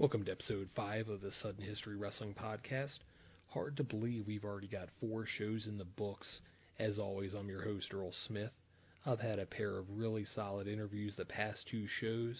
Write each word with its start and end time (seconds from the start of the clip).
Welcome 0.00 0.24
to 0.24 0.32
episode 0.32 0.70
5 0.74 1.10
of 1.10 1.20
the 1.20 1.30
Sudden 1.42 1.62
History 1.62 1.94
Wrestling 1.94 2.32
Podcast. 2.32 3.00
Hard 3.48 3.76
to 3.76 3.84
believe 3.84 4.26
we've 4.26 4.46
already 4.46 4.66
got 4.66 4.88
four 4.98 5.26
shows 5.26 5.66
in 5.66 5.76
the 5.76 5.84
books. 5.84 6.26
As 6.78 6.98
always, 6.98 7.34
I'm 7.34 7.50
your 7.50 7.62
host, 7.62 7.92
Earl 7.92 8.10
Smith. 8.26 8.52
I've 9.04 9.20
had 9.20 9.38
a 9.38 9.44
pair 9.44 9.76
of 9.76 9.84
really 9.90 10.24
solid 10.24 10.68
interviews 10.68 11.12
the 11.18 11.26
past 11.26 11.58
two 11.70 11.86
shows. 12.00 12.36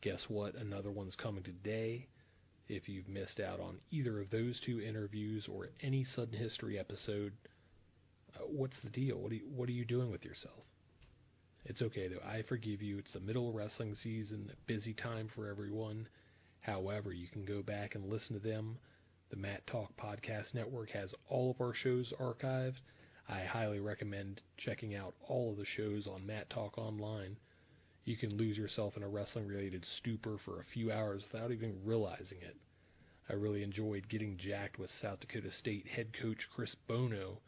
Guess 0.00 0.20
what? 0.28 0.54
Another 0.54 0.92
one's 0.92 1.16
coming 1.16 1.42
today. 1.42 2.06
If 2.68 2.88
you've 2.88 3.08
missed 3.08 3.40
out 3.40 3.58
on 3.58 3.78
either 3.90 4.20
of 4.20 4.30
those 4.30 4.60
two 4.64 4.80
interviews 4.80 5.48
or 5.52 5.70
any 5.82 6.04
Sudden 6.04 6.38
History 6.38 6.78
episode, 6.78 7.32
uh, 8.36 8.44
what's 8.46 8.78
the 8.84 8.90
deal? 8.90 9.16
What 9.16 9.32
are, 9.32 9.34
you, 9.34 9.48
what 9.52 9.68
are 9.68 9.72
you 9.72 9.84
doing 9.84 10.12
with 10.12 10.24
yourself? 10.24 10.62
It's 11.64 11.82
okay 11.82 12.06
though. 12.06 12.24
I 12.24 12.44
forgive 12.48 12.80
you. 12.80 12.98
It's 12.98 13.12
the 13.12 13.18
middle 13.18 13.48
of 13.48 13.56
wrestling 13.56 13.96
season, 14.04 14.52
busy 14.68 14.94
time 14.94 15.28
for 15.34 15.48
everyone. 15.48 16.06
However, 16.62 17.12
you 17.12 17.28
can 17.28 17.44
go 17.44 17.62
back 17.62 17.94
and 17.94 18.08
listen 18.08 18.34
to 18.34 18.40
them. 18.40 18.78
The 19.30 19.36
Mat 19.36 19.66
Talk 19.66 19.96
Podcast 19.96 20.54
Network 20.54 20.90
has 20.90 21.12
all 21.28 21.50
of 21.50 21.60
our 21.60 21.74
shows 21.74 22.12
archived. 22.18 22.76
I 23.28 23.44
highly 23.44 23.80
recommend 23.80 24.40
checking 24.56 24.94
out 24.94 25.14
all 25.26 25.50
of 25.50 25.56
the 25.56 25.64
shows 25.64 26.06
on 26.06 26.26
Mat 26.26 26.50
Talk 26.50 26.78
Online. 26.78 27.36
You 28.04 28.16
can 28.16 28.36
lose 28.36 28.56
yourself 28.56 28.96
in 28.96 29.02
a 29.02 29.08
wrestling 29.08 29.46
related 29.46 29.84
stupor 29.98 30.38
for 30.44 30.60
a 30.60 30.64
few 30.64 30.90
hours 30.92 31.22
without 31.30 31.52
even 31.52 31.84
realizing 31.84 32.38
it. 32.40 32.56
I 33.28 33.34
really 33.34 33.62
enjoyed 33.62 34.08
getting 34.08 34.36
jacked 34.36 34.78
with 34.78 34.90
South 35.00 35.20
Dakota 35.20 35.50
State 35.50 35.86
head 35.86 36.12
coach 36.12 36.48
Chris 36.54 36.74
Bono 36.86 37.40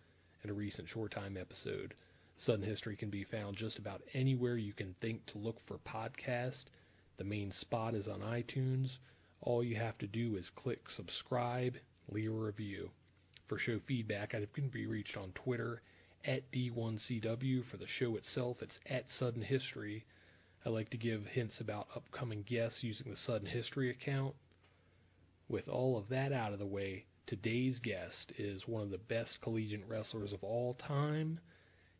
in 0.42 0.50
a 0.50 0.54
recent 0.54 0.88
Short 0.88 1.12
Time 1.12 1.36
episode. 1.36 1.94
Sudden 2.38 2.64
History 2.64 2.96
can 2.96 3.10
be 3.10 3.24
found 3.24 3.56
just 3.56 3.78
about 3.78 4.02
anywhere 4.12 4.56
you 4.56 4.72
can 4.72 4.94
think 5.00 5.24
to 5.26 5.38
look 5.38 5.60
for 5.66 5.78
podcast. 5.78 6.64
The 7.16 7.24
main 7.24 7.52
spot 7.52 7.94
is 7.94 8.08
on 8.08 8.20
iTunes. 8.20 8.98
All 9.40 9.62
you 9.62 9.76
have 9.76 9.98
to 9.98 10.06
do 10.06 10.36
is 10.36 10.50
click 10.50 10.88
subscribe, 10.96 11.76
leave 12.08 12.30
a 12.30 12.34
review. 12.34 12.90
For 13.46 13.58
show 13.58 13.78
feedback, 13.86 14.34
I 14.34 14.46
can 14.52 14.68
be 14.68 14.86
reached 14.86 15.16
on 15.16 15.32
Twitter 15.32 15.82
at 16.24 16.50
D1CW. 16.50 17.64
For 17.70 17.76
the 17.76 17.86
show 17.86 18.16
itself, 18.16 18.62
it's 18.62 18.78
at 18.86 19.10
Sudden 19.10 19.42
History. 19.42 20.04
I 20.64 20.70
like 20.70 20.90
to 20.90 20.96
give 20.96 21.26
hints 21.26 21.60
about 21.60 21.88
upcoming 21.94 22.42
guests 22.42 22.82
using 22.82 23.10
the 23.10 23.16
Sudden 23.16 23.46
History 23.46 23.90
account. 23.90 24.34
With 25.48 25.68
all 25.68 25.98
of 25.98 26.08
that 26.08 26.32
out 26.32 26.52
of 26.54 26.58
the 26.58 26.66
way, 26.66 27.04
today's 27.26 27.78
guest 27.78 28.32
is 28.38 28.66
one 28.66 28.82
of 28.82 28.90
the 28.90 28.98
best 28.98 29.40
collegiate 29.42 29.86
wrestlers 29.86 30.32
of 30.32 30.42
all 30.42 30.74
time. 30.74 31.38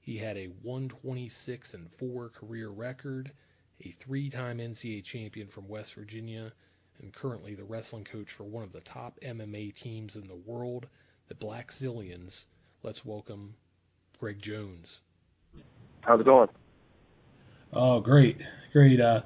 He 0.00 0.18
had 0.18 0.36
a 0.36 0.46
126 0.62 1.74
and 1.74 1.90
4 1.98 2.30
career 2.30 2.70
record 2.70 3.32
a 3.80 3.94
three 4.04 4.30
time 4.30 4.58
NCAA 4.58 5.04
champion 5.04 5.48
from 5.54 5.68
West 5.68 5.90
Virginia, 5.96 6.52
and 7.00 7.14
currently 7.14 7.54
the 7.54 7.64
wrestling 7.64 8.04
coach 8.10 8.28
for 8.36 8.44
one 8.44 8.62
of 8.62 8.72
the 8.72 8.80
top 8.80 9.18
MMA 9.26 9.74
teams 9.82 10.12
in 10.14 10.28
the 10.28 10.40
world, 10.46 10.86
the 11.28 11.34
Black 11.34 11.68
Zillions. 11.80 12.30
Let's 12.82 13.04
welcome 13.04 13.54
Greg 14.20 14.40
Jones. 14.42 14.86
How's 16.02 16.20
it 16.20 16.26
going? 16.26 16.48
Oh, 17.72 18.00
great. 18.00 18.36
Great. 18.72 19.00
Uh, 19.00 19.20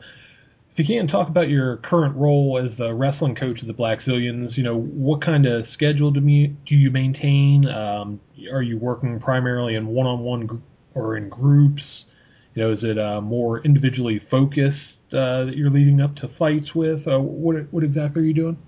if 0.76 0.88
you 0.88 0.98
can 0.98 1.08
talk 1.08 1.28
about 1.28 1.48
your 1.48 1.78
current 1.78 2.16
role 2.16 2.64
as 2.64 2.76
the 2.78 2.94
wrestling 2.94 3.34
coach 3.34 3.60
of 3.60 3.66
the 3.66 3.74
Blackzilians, 3.74 4.56
you 4.56 4.62
know, 4.62 4.78
what 4.78 5.24
kind 5.24 5.44
of 5.44 5.64
schedule 5.74 6.12
do 6.12 6.20
you, 6.20 6.56
do 6.68 6.76
you 6.76 6.90
maintain? 6.90 7.66
Um, 7.68 8.20
are 8.52 8.62
you 8.62 8.78
working 8.78 9.18
primarily 9.18 9.74
in 9.74 9.88
one-on-one 9.88 10.62
or 10.94 11.16
in 11.16 11.28
groups? 11.28 11.82
You 12.58 12.64
know, 12.64 12.72
is 12.72 12.80
it 12.82 12.98
uh, 12.98 13.20
more 13.20 13.64
individually 13.64 14.20
focused 14.32 14.74
uh, 15.12 15.44
that 15.44 15.52
you're 15.54 15.70
leading 15.70 16.00
up 16.00 16.16
to 16.16 16.28
fights 16.40 16.74
with? 16.74 17.06
Uh, 17.06 17.20
what 17.20 17.54
what 17.72 17.84
exactly 17.84 18.22
are 18.22 18.24
you 18.24 18.34
doing? 18.34 18.58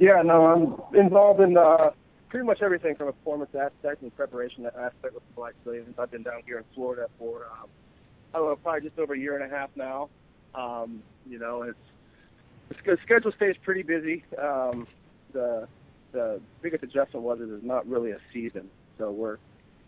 Yeah, 0.00 0.22
no, 0.24 0.82
I'm 0.90 0.98
involved 0.98 1.40
in 1.40 1.56
uh, 1.56 1.90
pretty 2.28 2.44
much 2.44 2.58
everything 2.60 2.96
from 2.96 3.06
a 3.06 3.12
performance 3.12 3.52
aspect 3.54 4.02
and 4.02 4.12
preparation 4.16 4.66
aspect 4.66 5.14
with 5.14 5.22
Black 5.36 5.54
Zillions. 5.64 5.96
I've 6.00 6.10
been 6.10 6.24
down 6.24 6.40
here 6.46 6.58
in 6.58 6.64
Florida 6.74 7.06
for 7.16 7.46
um, 7.46 7.68
I 8.34 8.38
don't 8.38 8.48
know, 8.48 8.56
probably 8.56 8.88
just 8.88 8.98
over 8.98 9.14
a 9.14 9.18
year 9.18 9.40
and 9.40 9.52
a 9.52 9.56
half 9.56 9.70
now. 9.76 10.08
Um, 10.52 11.00
you 11.28 11.38
know, 11.38 11.62
it's 11.62 11.78
the 12.84 12.98
schedule 13.04 13.30
stays 13.36 13.54
pretty 13.62 13.84
busy. 13.84 14.24
Um, 14.36 14.88
the 15.32 15.68
the 16.10 16.40
biggest 16.60 16.82
adjustment 16.82 17.24
was 17.24 17.38
it 17.40 17.50
is 17.50 17.62
not 17.62 17.86
really 17.86 18.10
a 18.10 18.18
season, 18.32 18.68
so 18.98 19.12
we're 19.12 19.38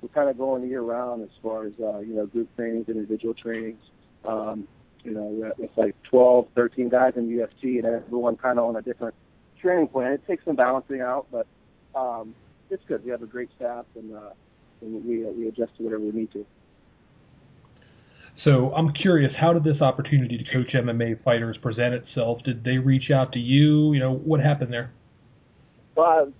we're 0.00 0.08
kind 0.08 0.30
of 0.30 0.38
going 0.38 0.68
year 0.68 0.82
round 0.82 1.22
as 1.22 1.28
far 1.42 1.66
as 1.66 1.72
uh, 1.80 1.98
you 1.98 2.14
know 2.14 2.26
group 2.26 2.48
trainings, 2.56 2.88
individual 2.88 3.34
trainings. 3.34 3.80
Um, 4.24 4.66
you 5.02 5.12
know, 5.12 5.52
it's 5.58 5.76
like 5.78 5.94
12, 6.10 6.48
13 6.54 6.90
guys 6.90 7.14
in 7.16 7.28
UFC, 7.28 7.78
and 7.78 7.86
everyone 7.86 8.36
kind 8.36 8.58
of 8.58 8.66
on 8.66 8.76
a 8.76 8.82
different 8.82 9.14
training 9.60 9.88
plan. 9.88 10.12
It 10.12 10.26
takes 10.26 10.44
some 10.44 10.56
balancing 10.56 11.00
out, 11.00 11.26
but 11.32 11.46
um, 11.94 12.34
it's 12.68 12.82
good. 12.86 13.04
We 13.04 13.10
have 13.10 13.22
a 13.22 13.26
great 13.26 13.48
staff, 13.56 13.86
and, 13.96 14.14
uh, 14.14 14.30
and 14.82 15.04
we 15.04 15.26
uh, 15.26 15.30
we 15.30 15.48
adjust 15.48 15.76
to 15.78 15.84
whatever 15.84 16.02
we 16.02 16.12
need 16.12 16.32
to. 16.32 16.44
So 18.44 18.72
I'm 18.74 18.92
curious, 18.92 19.32
how 19.38 19.52
did 19.52 19.64
this 19.64 19.82
opportunity 19.82 20.38
to 20.38 20.44
coach 20.44 20.72
MMA 20.74 21.22
fighters 21.22 21.58
present 21.58 21.94
itself? 21.94 22.42
Did 22.44 22.64
they 22.64 22.78
reach 22.78 23.10
out 23.10 23.32
to 23.32 23.38
you? 23.38 23.92
You 23.92 24.00
know, 24.00 24.14
what 24.14 24.40
happened 24.40 24.72
there? 24.72 24.92
Well, 25.94 26.32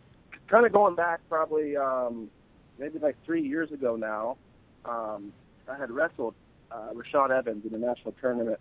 kind 0.49 0.65
of 0.65 0.73
going 0.73 0.95
back 0.95 1.21
probably 1.29 1.77
um, 1.77 2.31
maybe 2.81 2.99
like 2.99 3.17
three 3.25 3.47
years 3.47 3.71
ago 3.71 3.95
now, 3.95 4.39
um, 4.85 5.33
I 5.69 5.77
had 5.77 5.91
wrestled 5.91 6.35
uh, 6.73 6.89
Rashad 6.95 7.31
Evans 7.31 7.65
in 7.65 7.73
the 7.73 7.79
national 7.79 8.13
tournament 8.21 8.59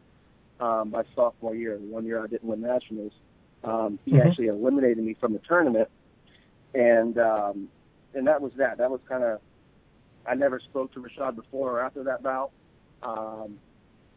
um, 0.59 0.91
my 0.91 1.03
sophomore 1.15 1.55
year. 1.55 1.77
The 1.77 1.85
one 1.85 2.05
year 2.05 2.21
I 2.21 2.27
didn't 2.27 2.47
win 2.47 2.61
nationals, 2.61 3.13
um, 3.63 3.97
he 4.05 4.11
mm-hmm. 4.11 4.27
actually 4.27 4.47
eliminated 4.47 4.99
me 4.99 5.15
from 5.19 5.33
the 5.33 5.39
tournament, 5.39 5.87
and 6.73 7.17
um, 7.17 7.69
and 8.13 8.27
that 8.27 8.41
was 8.41 8.51
that. 8.57 8.77
That 8.77 8.91
was 8.91 8.99
kind 9.07 9.23
of 9.23 9.39
I 10.27 10.35
never 10.35 10.59
spoke 10.59 10.93
to 10.93 10.99
Rashad 10.99 11.35
before 11.35 11.71
or 11.71 11.81
after 11.81 12.03
that 12.03 12.21
bout 12.21 12.51
um, 13.01 13.57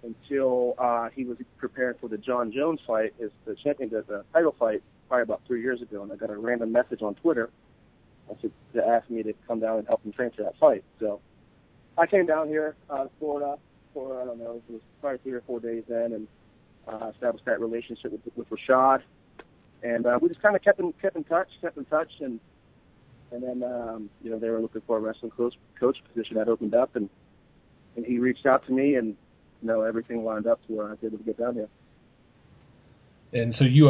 until 0.02 0.74
uh, 0.78 1.08
he 1.14 1.24
was 1.24 1.38
preparing 1.58 1.96
for 2.00 2.08
the 2.08 2.18
Jon 2.18 2.50
Jones 2.52 2.80
fight, 2.86 3.14
is 3.20 3.30
the 3.44 3.54
champion, 3.54 3.88
the, 3.90 4.02
the 4.02 4.24
title 4.32 4.54
fight, 4.58 4.82
probably 5.08 5.22
about 5.22 5.42
three 5.46 5.62
years 5.62 5.80
ago, 5.80 6.02
and 6.02 6.12
I 6.12 6.16
got 6.16 6.30
a 6.30 6.36
random 6.36 6.72
message 6.72 7.02
on 7.02 7.14
Twitter 7.14 7.50
to, 8.40 8.50
to 8.74 8.86
ask 8.86 9.08
me 9.10 9.22
to 9.22 9.32
come 9.46 9.60
down 9.60 9.78
and 9.78 9.86
help 9.86 10.04
him 10.04 10.12
train 10.12 10.30
for 10.34 10.42
that 10.42 10.56
fight. 10.58 10.84
So 10.98 11.20
I 11.98 12.06
came 12.06 12.26
down 12.26 12.48
here, 12.48 12.76
uh, 12.88 13.06
Florida, 13.18 13.58
for 13.92 14.20
I 14.20 14.24
don't 14.24 14.38
know, 14.38 14.62
it 14.68 14.72
was 14.72 14.82
probably 15.00 15.18
three 15.18 15.32
or 15.32 15.42
four 15.46 15.60
days 15.60 15.84
then, 15.88 16.12
and 16.12 16.28
uh, 16.88 17.10
established 17.14 17.44
that 17.44 17.60
relationship 17.60 18.12
with 18.12 18.20
with 18.34 18.48
Rashad, 18.50 19.02
and 19.82 20.06
uh, 20.06 20.18
we 20.20 20.28
just 20.28 20.42
kind 20.42 20.56
of 20.56 20.62
kept 20.62 20.80
in 20.80 20.92
kept 21.00 21.16
in 21.16 21.24
touch, 21.24 21.48
kept 21.60 21.76
in 21.76 21.84
touch, 21.84 22.10
and 22.20 22.40
and 23.30 23.42
then 23.42 23.62
um, 23.62 24.10
you 24.22 24.30
know 24.30 24.38
they 24.38 24.48
were 24.48 24.60
looking 24.60 24.82
for 24.86 24.96
a 24.96 25.00
wrestling 25.00 25.30
coach 25.32 25.54
coach 25.78 25.98
position 26.12 26.36
that 26.36 26.48
opened 26.48 26.74
up, 26.74 26.96
and 26.96 27.08
and 27.96 28.06
he 28.06 28.18
reached 28.18 28.46
out 28.46 28.64
to 28.66 28.72
me, 28.72 28.94
and 28.94 29.16
you 29.60 29.68
know 29.68 29.82
everything 29.82 30.24
lined 30.24 30.46
up 30.46 30.64
to 30.66 30.72
where 30.72 30.86
I 30.86 30.90
was 30.90 30.98
able 31.04 31.18
to 31.18 31.24
get 31.24 31.38
down 31.38 31.54
here. 31.54 31.68
And 33.32 33.54
so 33.58 33.64
you 33.64 33.88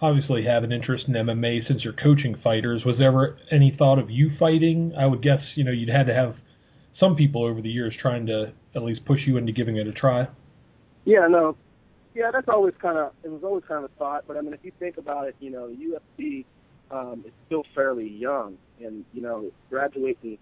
obviously 0.00 0.44
have 0.44 0.64
an 0.64 0.72
interest 0.72 1.04
in 1.06 1.14
MMA 1.14 1.66
since 1.68 1.84
you're 1.84 1.92
coaching 1.92 2.36
fighters. 2.42 2.82
Was 2.84 2.96
there 2.98 3.08
ever 3.08 3.38
any 3.50 3.74
thought 3.76 3.98
of 3.98 4.10
you 4.10 4.30
fighting? 4.38 4.92
I 4.98 5.06
would 5.06 5.22
guess 5.22 5.40
you 5.54 5.64
know 5.64 5.70
you'd 5.70 5.88
had 5.88 6.06
to 6.06 6.14
have 6.14 6.34
some 6.98 7.14
people 7.16 7.44
over 7.44 7.60
the 7.60 7.68
years 7.68 7.94
trying 8.00 8.26
to 8.26 8.52
at 8.74 8.82
least 8.82 9.04
push 9.04 9.20
you 9.26 9.36
into 9.36 9.52
giving 9.52 9.76
it 9.76 9.86
a 9.86 9.92
try. 9.92 10.28
Yeah, 11.04 11.26
no, 11.28 11.56
yeah, 12.14 12.30
that's 12.32 12.48
always 12.48 12.74
kind 12.80 12.98
of 12.98 13.12
it 13.22 13.30
was 13.30 13.42
always 13.44 13.64
kind 13.66 13.84
of 13.84 13.90
a 13.90 13.94
thought. 13.98 14.24
But 14.26 14.36
I 14.36 14.40
mean, 14.40 14.52
if 14.52 14.60
you 14.62 14.72
think 14.78 14.98
about 14.98 15.28
it, 15.28 15.36
you 15.40 15.50
know, 15.50 15.68
the 15.68 15.98
UFC 16.20 16.44
um, 16.90 17.22
is 17.26 17.32
still 17.46 17.64
fairly 17.74 18.08
young, 18.08 18.56
and 18.84 19.04
you 19.12 19.22
know, 19.22 19.50
graduating 19.70 20.38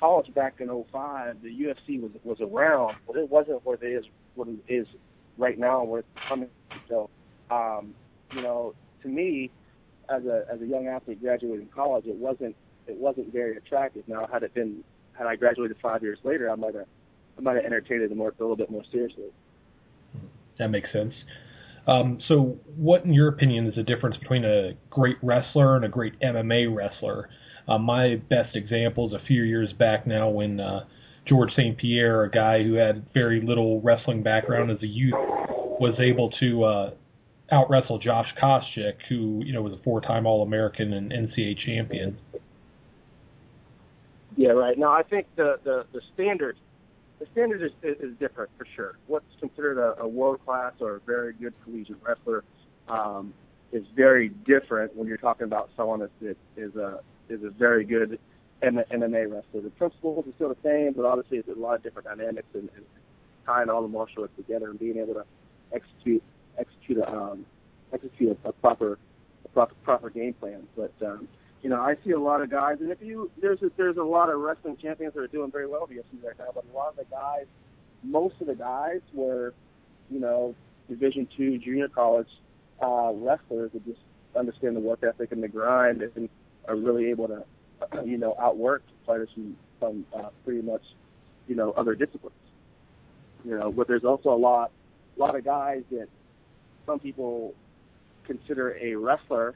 college 0.00 0.32
back 0.34 0.54
in 0.60 0.68
'05, 0.68 1.42
the 1.42 1.48
UFC 1.48 2.00
was 2.00 2.10
was 2.24 2.38
around, 2.40 2.96
but 3.06 3.16
it 3.16 3.30
wasn't 3.30 3.64
what 3.64 3.82
it 3.82 3.86
is 3.86 4.04
what 4.34 4.48
it 4.48 4.72
is 4.72 4.86
right 5.38 5.58
now. 5.58 5.84
Where 5.84 6.00
it's 6.00 6.08
coming, 6.28 6.48
so 6.88 7.10
um, 7.54 7.94
you 8.32 8.42
know, 8.42 8.74
to 9.02 9.08
me, 9.08 9.50
as 10.08 10.24
a 10.24 10.44
as 10.52 10.60
a 10.60 10.66
young 10.66 10.86
athlete 10.88 11.20
graduating 11.20 11.68
college, 11.74 12.06
it 12.06 12.16
wasn't 12.16 12.56
it 12.86 12.96
wasn't 12.96 13.32
very 13.32 13.56
attractive. 13.56 14.02
Now, 14.06 14.26
had 14.30 14.42
it 14.42 14.54
been 14.54 14.82
had 15.12 15.26
I 15.26 15.36
graduated 15.36 15.76
five 15.80 16.02
years 16.02 16.18
later, 16.24 16.50
I 16.50 16.56
might 16.56 16.74
have 16.74 16.86
I 17.38 17.40
might 17.40 17.56
have 17.56 17.64
entertained 17.64 18.02
it 18.02 18.16
more 18.16 18.28
a 18.28 18.42
little 18.42 18.56
bit 18.56 18.70
more 18.70 18.82
seriously. 18.92 19.30
That 20.58 20.68
makes 20.68 20.88
sense. 20.92 21.12
Um, 21.86 22.18
so, 22.28 22.58
what, 22.76 23.04
in 23.04 23.12
your 23.12 23.28
opinion, 23.28 23.66
is 23.66 23.74
the 23.74 23.82
difference 23.82 24.16
between 24.16 24.44
a 24.44 24.72
great 24.88 25.16
wrestler 25.22 25.76
and 25.76 25.84
a 25.84 25.88
great 25.88 26.14
MMA 26.20 26.74
wrestler? 26.74 27.28
Uh, 27.68 27.78
my 27.78 28.16
best 28.30 28.54
example 28.54 29.08
is 29.08 29.14
a 29.14 29.26
few 29.26 29.42
years 29.42 29.72
back 29.78 30.06
now 30.06 30.28
when 30.28 30.60
uh, 30.60 30.84
George 31.28 31.50
St. 31.52 31.76
Pierre, 31.76 32.24
a 32.24 32.30
guy 32.30 32.62
who 32.62 32.74
had 32.74 33.04
very 33.12 33.42
little 33.44 33.80
wrestling 33.82 34.22
background 34.22 34.70
as 34.70 34.78
a 34.82 34.86
youth, 34.86 35.14
was 35.80 35.94
able 35.98 36.30
to 36.40 36.64
uh, 36.64 36.90
out 37.52 37.68
wrestle 37.70 37.98
Josh 37.98 38.28
Koscheck, 38.42 38.94
who 39.08 39.42
you 39.44 39.52
know 39.52 39.62
was 39.62 39.72
a 39.72 39.82
four-time 39.82 40.26
All-American 40.26 40.92
and 40.92 41.12
NCAA 41.12 41.58
champion. 41.64 42.18
Yeah, 44.36 44.50
right. 44.50 44.78
Now 44.78 44.92
I 44.92 45.02
think 45.02 45.26
the 45.36 45.58
the, 45.62 45.86
the 45.92 46.00
standard 46.14 46.56
the 47.20 47.26
standard 47.32 47.62
is, 47.62 47.72
is, 47.82 47.96
is 48.00 48.18
different 48.18 48.50
for 48.58 48.66
sure. 48.74 48.98
What's 49.06 49.26
considered 49.40 49.78
a, 49.78 50.02
a 50.02 50.08
world 50.08 50.44
class 50.44 50.72
or 50.80 50.96
a 50.96 51.00
very 51.00 51.32
good 51.32 51.54
collegiate 51.64 51.96
wrestler 52.02 52.44
um, 52.88 53.32
is 53.72 53.84
very 53.94 54.28
different 54.28 54.96
when 54.96 55.06
you're 55.06 55.16
talking 55.16 55.44
about 55.44 55.70
someone 55.76 56.00
that, 56.00 56.36
is 56.56 56.74
a 56.76 57.00
is 57.28 57.42
a 57.42 57.50
very 57.50 57.84
good 57.84 58.18
MMA 58.62 59.32
wrestler. 59.32 59.60
The 59.62 59.70
principles 59.70 60.26
are 60.26 60.32
still 60.34 60.48
the 60.48 60.56
same, 60.62 60.92
but 60.92 61.04
obviously 61.04 61.40
there's 61.40 61.56
a 61.56 61.60
lot 61.60 61.76
of 61.76 61.82
different 61.82 62.08
dynamics 62.08 62.46
and, 62.54 62.68
and 62.76 62.84
tying 63.46 63.68
all 63.68 63.82
the 63.82 63.88
martial 63.88 64.22
arts 64.22 64.34
together 64.36 64.70
and 64.70 64.78
being 64.78 64.98
able 64.98 65.14
to 65.14 65.24
execute 65.72 66.22
execute 66.58 66.98
a 66.98 67.08
um, 67.10 67.46
execute 67.92 68.38
a, 68.44 68.48
a 68.48 68.52
proper 68.52 68.98
a 69.44 69.48
proper 69.48 69.74
proper 69.82 70.10
game 70.10 70.34
plan. 70.34 70.66
But 70.76 70.92
um, 71.04 71.28
you 71.62 71.70
know, 71.70 71.80
I 71.80 71.96
see 72.04 72.10
a 72.10 72.20
lot 72.20 72.42
of 72.42 72.50
guys, 72.50 72.76
and 72.80 72.90
if 72.90 72.98
you 73.00 73.30
there's 73.40 73.62
a, 73.62 73.70
there's 73.76 73.96
a 73.96 74.02
lot 74.02 74.30
of 74.30 74.38
wrestling 74.40 74.76
champions 74.80 75.14
that 75.14 75.20
are 75.20 75.26
doing 75.28 75.50
very 75.50 75.66
well 75.66 75.88
in 75.90 75.96
UFC 75.96 76.22
right 76.22 76.38
now, 76.38 76.50
but 76.54 76.64
a 76.70 76.76
lot 76.76 76.90
of 76.90 76.96
the 76.96 77.04
guys, 77.10 77.46
most 78.02 78.34
of 78.40 78.48
the 78.48 78.54
guys 78.54 79.00
were, 79.14 79.54
you 80.10 80.20
know, 80.20 80.54
Division 80.88 81.26
two 81.36 81.58
junior 81.58 81.88
college 81.88 82.28
uh, 82.82 83.12
wrestlers 83.14 83.70
that 83.72 83.84
just 83.86 84.00
understand 84.36 84.76
the 84.76 84.80
work 84.80 85.02
ethic 85.02 85.32
and 85.32 85.42
the 85.42 85.48
grind 85.48 86.02
and 86.02 86.28
are 86.68 86.76
really 86.76 87.08
able 87.08 87.28
to, 87.28 87.44
you 88.04 88.18
know, 88.18 88.34
outwork 88.38 88.82
fighters 89.06 89.30
from 89.34 89.56
from 89.78 90.04
uh, 90.14 90.28
pretty 90.44 90.62
much, 90.62 90.82
you 91.48 91.54
know, 91.54 91.72
other 91.72 91.94
disciplines. 91.94 92.36
You 93.44 93.58
know, 93.58 93.72
but 93.72 93.88
there's 93.88 94.04
also 94.04 94.30
a 94.30 94.36
lot, 94.36 94.70
a 95.16 95.20
lot 95.20 95.36
of 95.36 95.44
guys 95.44 95.82
that 95.90 96.08
some 96.86 96.98
people 96.98 97.54
consider 98.26 98.76
a 98.80 98.94
wrestler 98.94 99.54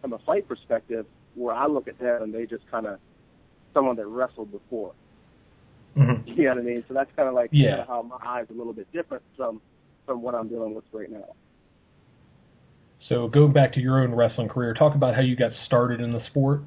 from 0.00 0.12
a 0.12 0.18
fight 0.18 0.46
perspective, 0.48 1.06
where 1.34 1.54
I 1.54 1.66
look 1.66 1.88
at 1.88 1.98
them 1.98 2.22
and 2.22 2.34
they 2.34 2.46
just 2.46 2.68
kind 2.70 2.86
of 2.86 2.98
someone 3.74 3.96
that 3.96 4.06
wrestled 4.06 4.50
before. 4.52 4.92
Mm-hmm. 5.96 6.28
You 6.28 6.44
know 6.44 6.50
what 6.50 6.58
I 6.58 6.62
mean? 6.62 6.84
So 6.86 6.94
that's 6.94 7.10
kind 7.16 7.28
of 7.28 7.34
like 7.34 7.50
yeah. 7.52 7.84
how 7.86 8.02
my 8.02 8.18
eyes 8.24 8.46
are 8.50 8.54
a 8.54 8.56
little 8.56 8.72
bit 8.72 8.90
different 8.92 9.22
from 9.36 9.60
from 10.06 10.22
what 10.22 10.34
I'm 10.34 10.48
dealing 10.48 10.74
with 10.74 10.84
right 10.92 11.10
now. 11.10 11.34
So 13.08 13.28
going 13.28 13.52
back 13.52 13.72
to 13.74 13.80
your 13.80 14.02
own 14.02 14.14
wrestling 14.14 14.48
career, 14.48 14.74
talk 14.74 14.94
about 14.94 15.14
how 15.14 15.22
you 15.22 15.34
got 15.34 15.52
started 15.66 16.00
in 16.00 16.12
the 16.12 16.24
sport. 16.26 16.62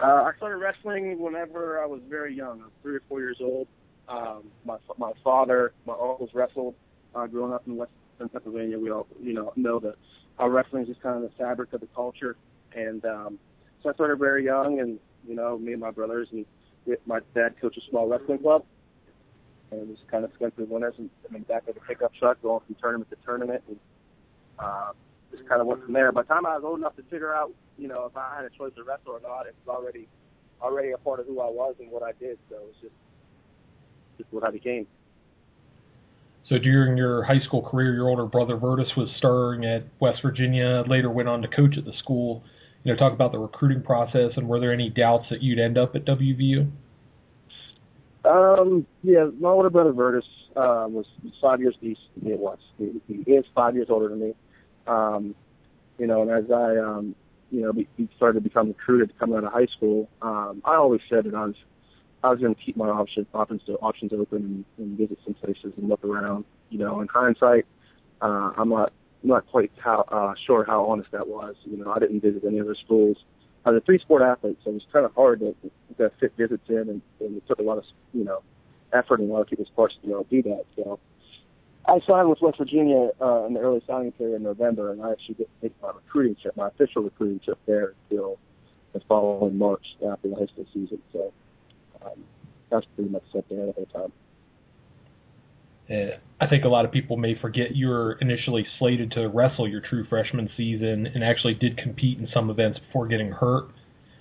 Uh, 0.00 0.24
I 0.24 0.32
started 0.36 0.56
wrestling 0.58 1.20
whenever 1.20 1.82
I 1.82 1.86
was 1.86 2.00
very 2.08 2.34
young. 2.34 2.60
I 2.60 2.64
was 2.64 2.72
three 2.82 2.96
or 2.96 3.02
four 3.08 3.20
years 3.20 3.38
old. 3.40 3.68
Um, 4.08 4.44
my 4.64 4.76
my 4.96 5.12
father, 5.22 5.72
my 5.86 5.92
uncles 5.92 6.30
wrestled. 6.34 6.74
Uh, 7.14 7.26
growing 7.26 7.52
up 7.52 7.66
in 7.66 7.76
Western 8.18 8.28
Pennsylvania, 8.28 8.78
we 8.78 8.90
all 8.90 9.06
you 9.22 9.32
know 9.32 9.52
know 9.56 9.78
that 9.80 9.94
how 10.38 10.48
wrestling 10.48 10.82
is 10.82 10.88
just 10.88 11.00
kind 11.02 11.16
of 11.16 11.22
the 11.22 11.36
fabric 11.36 11.72
of 11.72 11.80
the 11.80 11.88
culture. 11.94 12.36
And 12.74 13.04
um, 13.04 13.38
so 13.82 13.90
I 13.90 13.92
started 13.94 14.18
very 14.18 14.44
young, 14.44 14.80
and 14.80 14.98
you 15.26 15.34
know, 15.34 15.58
me 15.58 15.72
and 15.72 15.80
my 15.80 15.90
brothers 15.90 16.28
and 16.32 16.44
my 17.06 17.20
dad 17.34 17.54
coached 17.60 17.78
a 17.78 17.90
small 17.90 18.08
wrestling 18.08 18.38
club, 18.38 18.64
and 19.70 19.96
just 19.96 20.08
kind 20.08 20.24
of 20.24 20.30
spent 20.34 20.56
the 20.56 20.64
winters 20.64 20.94
in, 20.98 21.10
in 21.28 21.32
the 21.32 21.38
back 21.40 21.68
of 21.68 21.74
the 21.74 21.80
pickup 21.80 22.12
truck, 22.14 22.40
going 22.42 22.60
from 22.66 22.76
tournament 22.80 23.10
to 23.10 23.16
tournament, 23.24 23.62
and 23.68 23.78
uh, 24.58 24.92
just 25.30 25.48
kind 25.48 25.60
of 25.60 25.66
went 25.66 25.84
from 25.84 25.92
there. 25.92 26.10
By 26.12 26.22
the 26.22 26.28
time 26.28 26.46
I 26.46 26.56
was 26.56 26.64
old 26.64 26.78
enough 26.78 26.96
to 26.96 27.02
figure 27.04 27.34
out, 27.34 27.52
you 27.76 27.88
know, 27.88 28.06
if 28.06 28.16
I 28.16 28.34
had 28.36 28.44
a 28.44 28.50
choice 28.50 28.72
to 28.76 28.82
wrestle 28.82 29.12
or 29.12 29.20
not, 29.20 29.46
it 29.46 29.54
was 29.64 29.76
already 29.76 30.08
already 30.60 30.90
a 30.90 30.98
part 30.98 31.20
of 31.20 31.26
who 31.26 31.40
I 31.40 31.48
was 31.48 31.76
and 31.78 31.90
what 31.90 32.02
I 32.02 32.12
did. 32.18 32.38
So 32.50 32.56
it 32.56 32.62
was 32.62 32.74
just 32.80 32.94
just 34.18 34.32
what 34.32 34.44
I 34.44 34.50
became. 34.50 34.86
So 36.48 36.56
during 36.56 36.96
your 36.96 37.24
high 37.24 37.40
school 37.40 37.62
career, 37.62 37.94
your 37.94 38.08
older 38.08 38.24
brother 38.24 38.56
Vertus 38.56 38.88
was 38.96 39.08
starring 39.18 39.64
at 39.64 39.84
West 40.00 40.22
Virginia, 40.22 40.82
later 40.86 41.10
went 41.10 41.28
on 41.28 41.42
to 41.42 41.48
coach 41.48 41.76
at 41.76 41.84
the 41.84 41.92
school. 41.98 42.42
You 42.84 42.92
know, 42.92 42.98
talk 42.98 43.12
about 43.12 43.32
the 43.32 43.38
recruiting 43.38 43.82
process 43.82 44.32
and 44.36 44.48
were 44.48 44.58
there 44.58 44.72
any 44.72 44.88
doubts 44.88 45.26
that 45.30 45.42
you'd 45.42 45.58
end 45.58 45.76
up 45.76 45.94
at 45.94 46.06
WVU? 46.06 46.70
Um, 48.24 48.86
yeah, 49.02 49.26
my 49.38 49.50
older 49.50 49.70
brother 49.70 49.92
Vertus 49.92 50.24
uh, 50.56 50.86
was 50.88 51.06
five 51.40 51.60
years. 51.60 51.74
He's 51.80 51.96
he 52.22 52.32
was 52.32 52.58
he, 52.78 53.00
he 53.06 53.30
is 53.32 53.44
five 53.54 53.74
years 53.74 53.88
older 53.90 54.08
than 54.08 54.20
me. 54.20 54.34
Um, 54.86 55.34
you 55.98 56.06
know, 56.06 56.22
and 56.22 56.30
as 56.30 56.50
I 56.50 56.76
um, 56.76 57.14
you 57.50 57.62
know, 57.62 57.72
he 57.96 58.08
started 58.16 58.34
to 58.34 58.40
become 58.40 58.68
recruited 58.68 59.18
coming 59.18 59.36
out 59.36 59.44
of 59.44 59.52
high 59.52 59.68
school. 59.76 60.08
Um, 60.20 60.62
I 60.64 60.74
always 60.74 61.00
said 61.08 61.24
that 61.24 61.34
I 61.34 61.46
was 61.46 61.54
I 62.22 62.30
was 62.30 62.40
going 62.40 62.54
to 62.54 62.60
keep 62.60 62.76
my 62.76 62.88
options 62.88 63.26
options 63.32 63.62
options 63.80 64.12
open 64.12 64.64
and, 64.78 64.86
and 64.86 64.98
visit 64.98 65.18
some 65.24 65.34
places 65.34 65.72
and 65.76 65.88
look 65.88 66.04
around. 66.04 66.44
You 66.70 66.78
know, 66.78 67.00
in 67.00 67.08
hindsight, 67.08 67.66
uh, 68.20 68.52
I'm 68.56 68.68
not 68.70 68.92
not 69.22 69.46
quite 69.48 69.70
how 69.78 70.04
uh, 70.08 70.34
sure 70.46 70.64
how 70.64 70.86
honest 70.86 71.10
that 71.12 71.28
was. 71.28 71.54
You 71.64 71.76
know, 71.76 71.92
I 71.92 71.98
didn't 71.98 72.20
visit 72.20 72.42
any 72.44 72.60
other 72.60 72.76
schools. 72.84 73.16
I 73.64 73.70
was 73.70 73.82
a 73.82 73.84
three 73.84 73.98
sport 73.98 74.22
athlete, 74.22 74.58
so 74.64 74.70
it 74.70 74.74
was 74.74 74.86
kind 74.92 75.04
of 75.04 75.14
hard 75.14 75.40
to, 75.40 75.54
to 75.98 76.10
fit 76.20 76.32
visits 76.36 76.62
in, 76.68 76.76
and, 76.76 77.02
and 77.20 77.36
it 77.36 77.46
took 77.46 77.58
a 77.58 77.62
lot 77.62 77.78
of 77.78 77.84
you 78.12 78.24
know 78.24 78.42
effort 78.92 79.20
and 79.20 79.30
a 79.30 79.32
lot 79.32 79.42
of 79.42 79.48
people's 79.48 79.70
parts 79.76 79.94
to 80.02 80.08
you 80.08 80.14
know 80.14 80.26
do 80.30 80.42
that. 80.42 80.64
So 80.76 80.98
I 81.86 82.00
signed 82.06 82.28
with 82.28 82.40
West 82.42 82.58
Virginia 82.58 83.10
uh, 83.20 83.46
in 83.46 83.54
the 83.54 83.60
early 83.60 83.82
signing 83.86 84.12
period 84.12 84.36
in 84.36 84.42
November, 84.42 84.92
and 84.92 85.02
I 85.02 85.12
actually 85.12 85.36
didn't 85.36 85.60
take 85.62 85.82
my 85.82 85.90
recruiting 85.90 86.36
trip, 86.40 86.56
my 86.56 86.68
official 86.68 87.02
recruiting 87.02 87.40
trip 87.40 87.58
there 87.66 87.94
until 88.10 88.38
the 88.92 89.00
following 89.08 89.56
March 89.56 89.84
after 90.10 90.28
the 90.28 90.34
high 90.34 90.46
school 90.46 90.66
season. 90.72 91.00
So 91.12 91.32
um, 92.04 92.24
that's 92.70 92.86
pretty 92.94 93.10
much 93.10 93.22
set 93.32 93.48
there 93.48 93.66
the 93.66 93.72
whole 93.72 93.86
time. 93.86 94.12
Yeah, 95.88 96.16
I 96.38 96.46
think 96.46 96.64
a 96.64 96.68
lot 96.68 96.84
of 96.84 96.92
people 96.92 97.16
may 97.16 97.34
forget 97.40 97.74
you 97.74 97.88
were 97.88 98.18
initially 98.20 98.66
slated 98.78 99.10
to 99.12 99.28
wrestle 99.28 99.66
your 99.66 99.80
true 99.80 100.04
freshman 100.08 100.50
season 100.56 101.06
and 101.06 101.24
actually 101.24 101.54
did 101.54 101.78
compete 101.78 102.18
in 102.18 102.28
some 102.32 102.50
events 102.50 102.78
before 102.78 103.06
getting 103.06 103.32
hurt. 103.32 103.68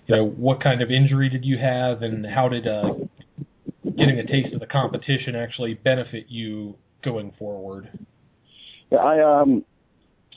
You 0.08 0.16
know, 0.16 0.26
what 0.26 0.64
kind 0.64 0.82
of 0.82 0.90
injury 0.90 1.30
did 1.30 1.44
you 1.44 1.58
have, 1.58 2.02
and 2.02 2.26
how 2.26 2.48
did 2.48 2.66
uh, 2.66 2.94
getting 3.84 4.20
a 4.20 4.26
taste 4.26 4.54
of 4.54 4.62
the 4.62 4.66
competition 4.66 5.36
actually 5.36 5.74
benefit 5.74 6.28
you 6.30 6.76
going 7.04 7.34
forward? 7.38 7.90
Yeah, 8.90 9.00
I 9.00 9.42
um 9.42 9.66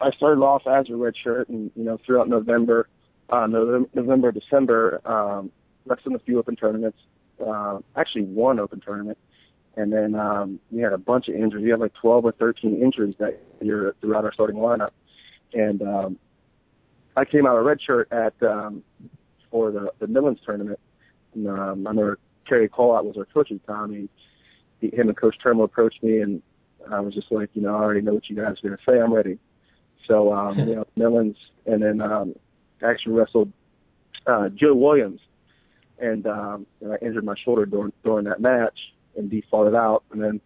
I 0.01 0.11
started 0.13 0.41
off 0.41 0.63
as 0.67 0.91
a 0.91 0.97
red 0.97 1.15
shirt, 1.23 1.49
and 1.49 1.71
you 1.77 1.85
know 1.85 1.99
throughout 2.05 2.29
November, 2.29 2.89
uh, 3.29 3.47
November, 3.47 4.33
December, 4.33 5.01
um, 5.05 5.53
wrestled 5.87 6.17
a 6.17 6.19
few 6.21 6.39
open 6.39 6.57
tournaments. 6.57 6.99
Uh, 7.45 7.79
actually, 7.97 8.23
one 8.23 8.59
open 8.59 8.81
tournament, 8.81 9.19
and 9.77 9.93
then 9.93 10.15
um, 10.15 10.61
we 10.71 10.83
had 10.83 10.93
a 10.93 10.99
bunch 10.99 11.29
of 11.29 11.35
injuries. 11.35 11.65
We 11.65 11.71
had 11.71 11.81
like 11.81 11.95
12 11.95 12.25
or 12.25 12.33
13 12.33 12.83
injuries 12.83 13.15
that 13.19 13.41
year 13.61 13.95
throughout 14.01 14.25
our 14.25 14.33
starting 14.33 14.57
lineup, 14.57 14.91
and 15.53 15.83
um, 15.83 16.19
I 17.17 17.25
came 17.25 17.47
out 17.47 17.57
a 17.57 17.63
red 17.63 17.81
shirt 17.81 18.09
at 18.13 18.35
um, 18.43 18.83
for 19.51 19.71
the 19.71 19.93
the 19.99 20.07
Midlands 20.07 20.41
tournament. 20.45 20.79
And, 21.35 21.49
um, 21.49 21.87
I 21.87 21.91
remember 21.91 22.19
Kerry 22.49 22.69
Colott 22.69 23.05
was 23.05 23.17
our 23.17 23.25
coach 23.27 23.51
at 23.53 23.65
the 23.65 23.73
time. 23.73 23.93
He, 23.93 24.09
he, 24.81 24.95
him 24.95 25.09
and 25.09 25.17
Coach 25.17 25.37
Turnbull 25.43 25.65
approached 25.65 26.03
me, 26.03 26.21
and 26.21 26.43
I 26.91 27.01
was 27.01 27.15
just 27.15 27.31
like, 27.31 27.51
you 27.55 27.63
know, 27.63 27.77
I 27.77 27.81
already 27.81 28.01
know 28.01 28.15
what 28.15 28.29
you 28.29 28.37
guys 28.37 28.57
are 28.63 28.69
going 28.69 28.77
to 28.77 28.83
say. 28.85 29.01
I'm 29.01 29.13
ready. 29.13 29.39
So, 30.09 30.33
um, 30.33 30.59
you 30.69 30.75
know, 30.77 30.85
Midlands, 30.97 31.39
and 31.67 31.83
then 31.83 32.01
um, 32.01 32.35
actually 32.82 33.15
wrestled 33.15 33.53
uh, 34.27 34.49
Joe 34.49 34.75
Williams, 34.75 35.20
and, 36.01 36.27
um, 36.27 36.67
and 36.81 36.93
I 36.93 36.97
injured 36.97 37.25
my 37.25 37.35
shoulder 37.45 37.67
during 37.67 37.93
during 38.05 38.25
that 38.25 38.41
match 38.41 38.79
and 39.17 39.31
defaulted 39.31 39.75
out, 39.75 40.05
and 40.13 40.23
then 40.23 40.41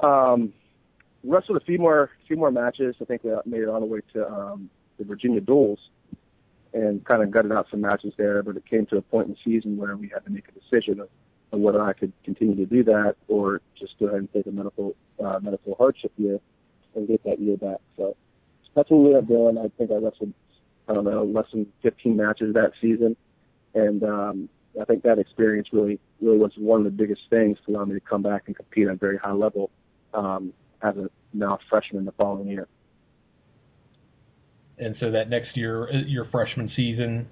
um, 0.00 0.52
wrestled 1.24 1.58
a 1.58 1.64
few 1.64 1.78
more 1.78 2.10
few 2.26 2.36
more 2.36 2.50
matches. 2.50 2.96
I 3.00 3.04
think 3.04 3.24
we 3.24 3.30
made 3.46 3.62
it 3.62 3.68
on 3.68 3.80
the 3.80 3.86
way 3.86 4.00
to 4.14 4.28
um, 4.28 4.70
the 4.98 5.04
Virginia 5.04 5.40
Duels, 5.40 5.78
and 6.72 7.04
kind 7.04 7.22
of 7.22 7.30
gutted 7.30 7.52
out 7.52 7.66
some 7.70 7.80
matches 7.80 8.12
there. 8.16 8.42
But 8.42 8.56
it 8.56 8.66
came 8.66 8.86
to 8.86 8.96
a 8.96 9.02
point 9.02 9.28
in 9.28 9.34
the 9.34 9.38
season 9.44 9.76
where 9.76 9.96
we 9.96 10.08
had 10.08 10.24
to 10.24 10.30
make 10.30 10.48
a 10.48 10.52
decision 10.52 11.00
of, 11.00 11.08
of 11.52 11.60
whether 11.60 11.82
I 11.82 11.92
could 11.92 12.12
continue 12.24 12.56
to 12.56 12.66
do 12.66 12.84
that 12.84 13.16
or 13.28 13.60
just 13.78 13.98
go 13.98 14.06
ahead 14.06 14.20
and 14.20 14.32
take 14.32 14.46
a 14.46 14.50
medical 14.50 14.96
uh, 15.22 15.38
medical 15.40 15.74
hardship 15.76 16.12
year 16.16 16.40
and 16.94 17.06
get 17.06 17.22
that 17.24 17.40
year 17.40 17.56
back. 17.56 17.78
So 17.96 18.16
that's 18.74 18.90
what 18.90 18.98
we 18.98 19.06
ended 19.08 19.24
up 19.24 19.28
doing. 19.28 19.58
I 19.58 19.68
think 19.76 19.90
I 19.90 19.94
wrestled 19.94 20.32
I 20.88 20.94
don't 20.94 21.04
know 21.04 21.24
less 21.24 21.44
than 21.52 21.66
15 21.82 22.16
matches 22.16 22.54
that 22.54 22.72
season, 22.80 23.16
and 23.74 24.02
um, 24.02 24.48
I 24.80 24.84
think 24.84 25.02
that 25.02 25.18
experience 25.18 25.68
really 25.72 25.98
really 26.20 26.38
was 26.38 26.52
one 26.56 26.80
of 26.80 26.84
the 26.84 26.90
biggest 26.90 27.22
things 27.30 27.58
to 27.66 27.72
allow 27.72 27.84
me 27.84 27.94
to 27.94 28.00
come 28.00 28.22
back 28.22 28.44
and 28.46 28.56
compete 28.56 28.86
at 28.86 28.94
a 28.94 28.96
very 28.96 29.18
high 29.18 29.32
level 29.32 29.70
um, 30.14 30.52
as 30.82 30.96
a 30.96 31.08
now 31.32 31.58
freshman 31.68 32.04
the 32.04 32.12
following 32.12 32.48
year. 32.48 32.68
And 34.78 34.94
so 35.00 35.10
that 35.10 35.28
next 35.28 35.56
year, 35.56 35.88
uh, 35.88 36.06
your 36.06 36.26
freshman 36.30 36.70
season, 36.76 37.26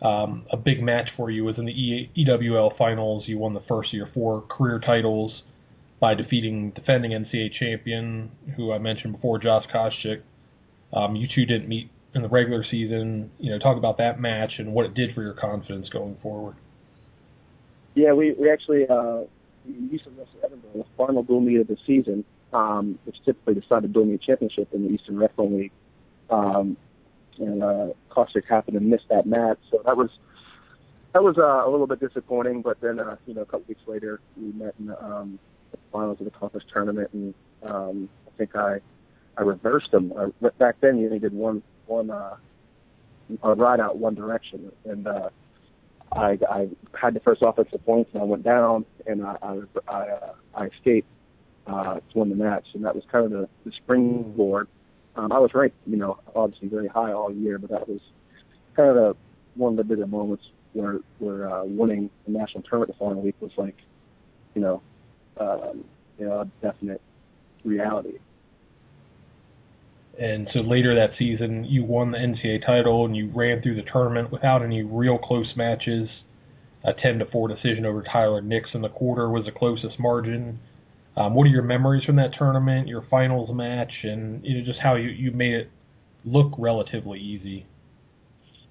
um, 0.00 0.46
a 0.52 0.56
big 0.56 0.82
match 0.82 1.08
for 1.16 1.30
you 1.30 1.44
was 1.44 1.56
in 1.58 1.64
the 1.64 2.08
EWL 2.16 2.76
finals. 2.78 3.24
You 3.26 3.38
won 3.38 3.54
the 3.54 3.62
first 3.68 3.88
of 3.90 3.94
your 3.94 4.10
four 4.14 4.42
career 4.42 4.80
titles 4.84 5.32
by 6.00 6.14
defeating 6.14 6.70
defending 6.70 7.12
NCAA 7.12 7.48
champion, 7.58 8.30
who 8.56 8.72
I 8.72 8.78
mentioned 8.78 9.14
before, 9.14 9.38
Josh 9.38 9.64
Koscheck. 9.74 10.22
Um, 10.92 11.16
you 11.16 11.26
two 11.34 11.46
didn't 11.46 11.68
meet 11.68 11.90
in 12.14 12.22
the 12.22 12.28
regular 12.28 12.64
season. 12.70 13.30
You 13.38 13.50
know, 13.50 13.58
talk 13.58 13.76
about 13.76 13.98
that 13.98 14.20
match 14.20 14.52
and 14.58 14.72
what 14.72 14.86
it 14.86 14.94
did 14.94 15.14
for 15.14 15.22
your 15.22 15.34
confidence 15.34 15.88
going 15.88 16.16
forward. 16.22 16.54
Yeah, 17.94 18.12
we 18.12 18.32
we 18.32 18.50
actually 18.50 18.84
uh, 18.88 19.24
to 19.66 20.10
wrestle 20.16 20.26
Edinboro, 20.44 20.72
the 20.74 20.84
final 20.96 21.22
dual 21.22 21.40
meet 21.40 21.60
of 21.60 21.68
the 21.68 21.76
season, 21.86 22.24
um, 22.52 22.98
which 23.04 23.16
typically 23.24 23.54
decided 23.54 23.92
dual 23.92 24.06
meet 24.06 24.22
championship 24.22 24.68
in 24.72 24.86
the 24.86 24.94
Eastern 24.94 25.18
Wrestling 25.18 25.58
League. 25.58 25.72
Um, 26.30 26.76
and 27.38 27.62
uh, 27.62 27.86
Koscheck 28.10 28.44
happened 28.48 28.74
to 28.74 28.80
miss 28.80 29.00
that 29.10 29.26
match, 29.26 29.58
so 29.70 29.82
that 29.84 29.96
was 29.96 30.10
that 31.12 31.22
was 31.22 31.36
uh, 31.38 31.68
a 31.68 31.70
little 31.70 31.86
bit 31.86 32.00
disappointing. 32.00 32.62
But 32.62 32.80
then, 32.80 32.98
uh, 33.00 33.16
you 33.26 33.34
know, 33.34 33.42
a 33.42 33.46
couple 33.46 33.64
weeks 33.68 33.82
later, 33.86 34.20
we 34.36 34.52
met 34.52 34.74
in 34.78 34.86
the, 34.86 35.04
um, 35.04 35.38
the 35.72 35.78
finals 35.92 36.18
of 36.20 36.26
the 36.26 36.30
conference 36.30 36.66
tournament, 36.72 37.10
and 37.12 37.34
um, 37.62 38.08
I 38.26 38.38
think 38.38 38.56
I 38.56 38.78
I 39.36 39.42
reversed 39.42 39.90
them. 39.90 40.12
I, 40.16 40.48
back 40.58 40.76
then, 40.80 40.98
you 40.98 41.06
only 41.06 41.18
did 41.18 41.32
one 41.32 41.62
one 41.86 42.10
uh, 42.10 42.36
a 43.42 43.54
ride 43.54 43.80
out 43.80 43.98
one 43.98 44.14
direction, 44.14 44.70
and 44.84 45.06
uh, 45.06 45.28
I 46.12 46.38
I 46.50 46.68
had 47.00 47.14
the 47.14 47.20
first 47.20 47.42
offensive 47.42 47.84
points, 47.84 48.10
and 48.12 48.22
I 48.22 48.24
went 48.24 48.42
down, 48.42 48.84
and 49.06 49.24
I 49.24 49.36
I 49.42 49.60
I, 49.88 50.00
uh, 50.08 50.34
I 50.54 50.66
escaped 50.66 51.08
uh, 51.66 51.94
to 51.94 52.18
win 52.18 52.30
the 52.30 52.36
match, 52.36 52.66
and 52.74 52.84
that 52.84 52.94
was 52.94 53.04
kind 53.10 53.24
of 53.26 53.32
the, 53.32 53.48
the 53.64 53.72
springboard. 53.72 54.68
Um, 55.16 55.32
I 55.32 55.38
was 55.38 55.54
ranked, 55.54 55.76
you 55.86 55.96
know, 55.96 56.18
obviously 56.34 56.68
very 56.68 56.88
high 56.88 57.12
all 57.12 57.32
year, 57.32 57.58
but 57.58 57.70
that 57.70 57.88
was 57.88 58.00
kind 58.76 58.88
of 58.90 58.94
the 58.96 59.16
one 59.54 59.72
of 59.72 59.76
the 59.76 59.84
bigger 59.84 60.06
moments 60.06 60.44
where 60.72 60.98
where 61.18 61.50
uh, 61.50 61.64
winning 61.64 62.10
the 62.26 62.32
national 62.32 62.62
tournament 62.62 62.92
the 62.92 62.98
following 62.98 63.22
week 63.22 63.36
was 63.40 63.52
like, 63.56 63.76
you 64.54 64.60
know, 64.60 64.82
um, 65.38 65.84
you 66.18 66.26
know, 66.26 66.40
a 66.40 66.44
definite 66.60 67.00
reality. 67.64 68.18
And 70.18 70.48
so 70.52 70.60
later 70.60 70.94
that 70.94 71.10
season, 71.18 71.64
you 71.64 71.84
won 71.84 72.12
the 72.12 72.18
NCAA 72.18 72.64
title 72.64 73.04
and 73.04 73.16
you 73.16 73.30
ran 73.34 73.62
through 73.62 73.76
the 73.76 73.90
tournament 73.90 74.30
without 74.30 74.62
any 74.62 74.82
real 74.82 75.18
close 75.18 75.52
matches. 75.56 76.08
A 76.84 76.92
10 76.92 77.20
to 77.20 77.26
4 77.26 77.48
decision 77.48 77.86
over 77.86 78.02
Tyler 78.02 78.42
Nix 78.42 78.68
in 78.74 78.82
the 78.82 78.90
quarter 78.90 79.30
was 79.30 79.46
the 79.46 79.52
closest 79.52 79.98
margin. 79.98 80.58
Um, 81.16 81.34
what 81.34 81.44
are 81.44 81.50
your 81.50 81.62
memories 81.62 82.04
from 82.04 82.16
that 82.16 82.30
tournament, 82.36 82.88
your 82.88 83.04
finals 83.08 83.48
match, 83.54 83.92
and 84.02 84.44
you 84.44 84.58
know 84.58 84.64
just 84.64 84.80
how 84.82 84.96
you 84.96 85.10
you 85.10 85.30
made 85.30 85.54
it 85.54 85.70
look 86.24 86.52
relatively 86.58 87.20
easy? 87.20 87.66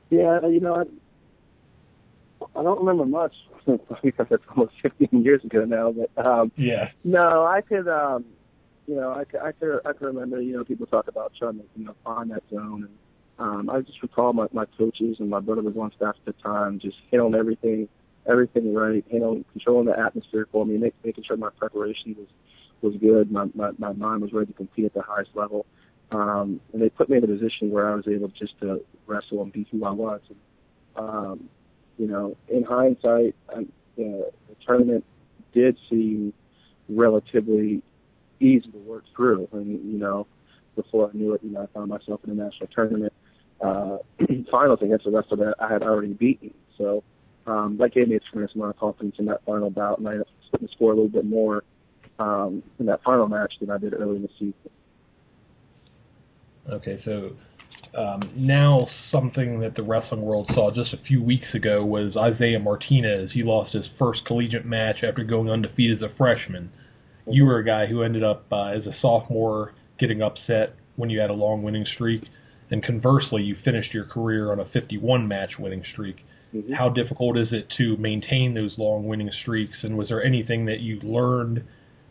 Yeah, 0.09 0.45
you 0.45 0.59
know, 0.59 0.75
I, 0.75 2.59
I 2.59 2.63
don't 2.63 2.79
remember 2.79 3.05
much 3.05 3.33
because 4.03 4.27
it's 4.29 4.43
almost 4.49 4.73
15 4.81 5.23
years 5.23 5.43
ago 5.45 5.63
now. 5.63 5.93
But 5.93 6.25
um, 6.25 6.51
yeah, 6.57 6.89
no, 7.05 7.45
I 7.45 7.61
could, 7.61 7.87
um, 7.87 8.25
you 8.87 8.95
know, 8.95 9.11
I 9.11 9.21
I 9.37 9.51
could, 9.51 9.79
I 9.85 9.93
could 9.93 10.05
remember. 10.07 10.41
You 10.41 10.57
know, 10.57 10.63
people 10.63 10.85
talk 10.85 11.07
about 11.07 11.33
trying 11.37 11.59
to, 11.59 11.65
you 11.75 11.85
know, 11.85 11.95
find 12.03 12.31
that 12.31 12.43
zone, 12.49 12.87
and 12.87 12.97
um, 13.39 13.69
I 13.69 13.81
just 13.81 14.01
recall 14.01 14.33
my 14.33 14.47
my 14.51 14.65
coaches 14.77 15.17
and 15.19 15.29
my 15.29 15.39
brother 15.39 15.61
was 15.61 15.75
on 15.77 15.91
staff 15.95 16.15
at 16.27 16.35
the 16.35 16.41
time, 16.41 16.79
just 16.79 16.97
on 17.13 17.35
everything, 17.35 17.87
everything 18.27 18.73
right, 18.73 19.03
know, 19.19 19.43
controlling 19.51 19.87
the 19.87 19.97
atmosphere 19.97 20.47
for 20.51 20.65
me, 20.65 20.77
make, 20.77 20.93
making 21.03 21.23
sure 21.23 21.37
my 21.37 21.49
preparation 21.57 22.15
was 22.17 22.27
was 22.81 22.95
good, 22.99 23.31
my, 23.31 23.45
my 23.55 23.71
my 23.77 23.93
mind 23.93 24.21
was 24.21 24.33
ready 24.33 24.47
to 24.47 24.53
compete 24.53 24.85
at 24.85 24.93
the 24.93 25.01
highest 25.01 25.31
level. 25.35 25.65
Um, 26.11 26.59
and 26.73 26.81
they 26.81 26.89
put 26.89 27.09
me 27.09 27.17
in 27.17 27.23
a 27.23 27.27
position 27.27 27.71
where 27.71 27.91
I 27.91 27.95
was 27.95 28.07
able 28.07 28.27
just 28.27 28.59
to 28.59 28.85
wrestle 29.07 29.41
and 29.41 29.51
be 29.51 29.65
who 29.71 29.83
I 29.83 29.91
was. 29.91 30.21
And, 30.29 30.37
um, 30.95 31.49
you 31.97 32.07
know, 32.07 32.37
in 32.49 32.63
hindsight, 32.63 33.35
I, 33.49 33.61
uh, 33.61 33.63
the 33.97 34.31
tournament 34.65 35.05
did 35.53 35.77
seem 35.89 36.33
relatively 36.89 37.81
easy 38.39 38.69
to 38.71 38.77
work 38.79 39.03
through. 39.15 39.47
And, 39.51 39.67
you 39.67 39.99
know, 39.99 40.27
before 40.75 41.09
I 41.09 41.17
knew 41.17 41.33
it, 41.33 41.41
you 41.43 41.51
know, 41.51 41.63
I 41.63 41.67
found 41.73 41.89
myself 41.89 42.21
in 42.25 42.31
a 42.31 42.33
national 42.35 42.67
tournament 42.73 43.13
uh, 43.61 43.97
finals 44.51 44.79
against 44.81 45.05
the 45.05 45.11
rest 45.11 45.31
of 45.31 45.39
that 45.39 45.55
I 45.59 45.71
had 45.71 45.83
already 45.83 46.13
beaten. 46.13 46.53
So 46.77 47.03
um, 47.45 47.77
that 47.79 47.93
gave 47.93 48.07
me 48.07 48.15
a 48.15 48.19
tremendous 48.19 48.55
amount 48.55 48.71
of 48.71 48.79
confidence 48.79 49.15
in 49.19 49.25
that 49.25 49.43
final 49.45 49.69
bout, 49.69 49.99
and 49.99 50.07
I 50.07 50.17
put 50.51 50.61
the 50.61 50.67
score 50.73 50.91
a 50.91 50.95
little 50.95 51.09
bit 51.09 51.25
more 51.25 51.63
um, 52.19 52.63
in 52.79 52.85
that 52.87 53.03
final 53.03 53.27
match 53.27 53.53
than 53.59 53.69
I 53.69 53.77
did 53.77 53.93
early 53.93 54.17
in 54.17 54.21
the 54.21 54.29
season. 54.39 54.53
Okay, 56.69 57.01
so 57.03 57.31
um, 57.97 58.31
now 58.35 58.87
something 59.11 59.59
that 59.59 59.75
the 59.75 59.83
wrestling 59.83 60.21
world 60.21 60.49
saw 60.53 60.71
just 60.73 60.93
a 60.93 61.05
few 61.05 61.21
weeks 61.21 61.47
ago 61.53 61.83
was 61.85 62.15
Isaiah 62.17 62.59
Martinez. 62.59 63.31
He 63.33 63.43
lost 63.43 63.73
his 63.73 63.83
first 63.99 64.21
collegiate 64.25 64.65
match 64.65 64.97
after 65.07 65.23
going 65.23 65.49
undefeated 65.49 66.01
as 66.01 66.09
a 66.09 66.15
freshman. 66.17 66.71
You 67.25 67.45
were 67.45 67.57
a 67.57 67.65
guy 67.65 67.85
who 67.87 68.03
ended 68.03 68.23
up 68.23 68.45
uh, 68.51 68.67
as 68.67 68.85
a 68.85 68.93
sophomore 69.01 69.73
getting 69.99 70.21
upset 70.21 70.75
when 70.95 71.09
you 71.09 71.19
had 71.19 71.29
a 71.29 71.33
long 71.33 71.63
winning 71.63 71.85
streak, 71.95 72.23
and 72.69 72.83
conversely, 72.83 73.43
you 73.43 73.55
finished 73.63 73.93
your 73.93 74.05
career 74.05 74.51
on 74.51 74.59
a 74.59 74.65
51 74.65 75.27
match 75.27 75.51
winning 75.59 75.83
streak. 75.93 76.17
Mm-hmm. 76.53 76.73
How 76.73 76.89
difficult 76.89 77.37
is 77.37 77.47
it 77.51 77.67
to 77.77 77.97
maintain 77.97 78.53
those 78.53 78.73
long 78.77 79.05
winning 79.05 79.31
streaks, 79.41 79.75
and 79.83 79.97
was 79.97 80.09
there 80.09 80.23
anything 80.23 80.65
that 80.65 80.79
you 80.79 80.99
learned 81.01 81.63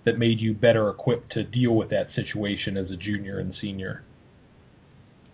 that 0.04 0.18
made 0.18 0.40
you 0.40 0.52
better 0.52 0.88
equipped 0.88 1.32
to 1.32 1.44
deal 1.44 1.74
with 1.74 1.90
that 1.90 2.08
situation 2.14 2.76
as 2.76 2.90
a 2.90 2.96
junior 2.96 3.38
and 3.38 3.54
senior? 3.60 4.02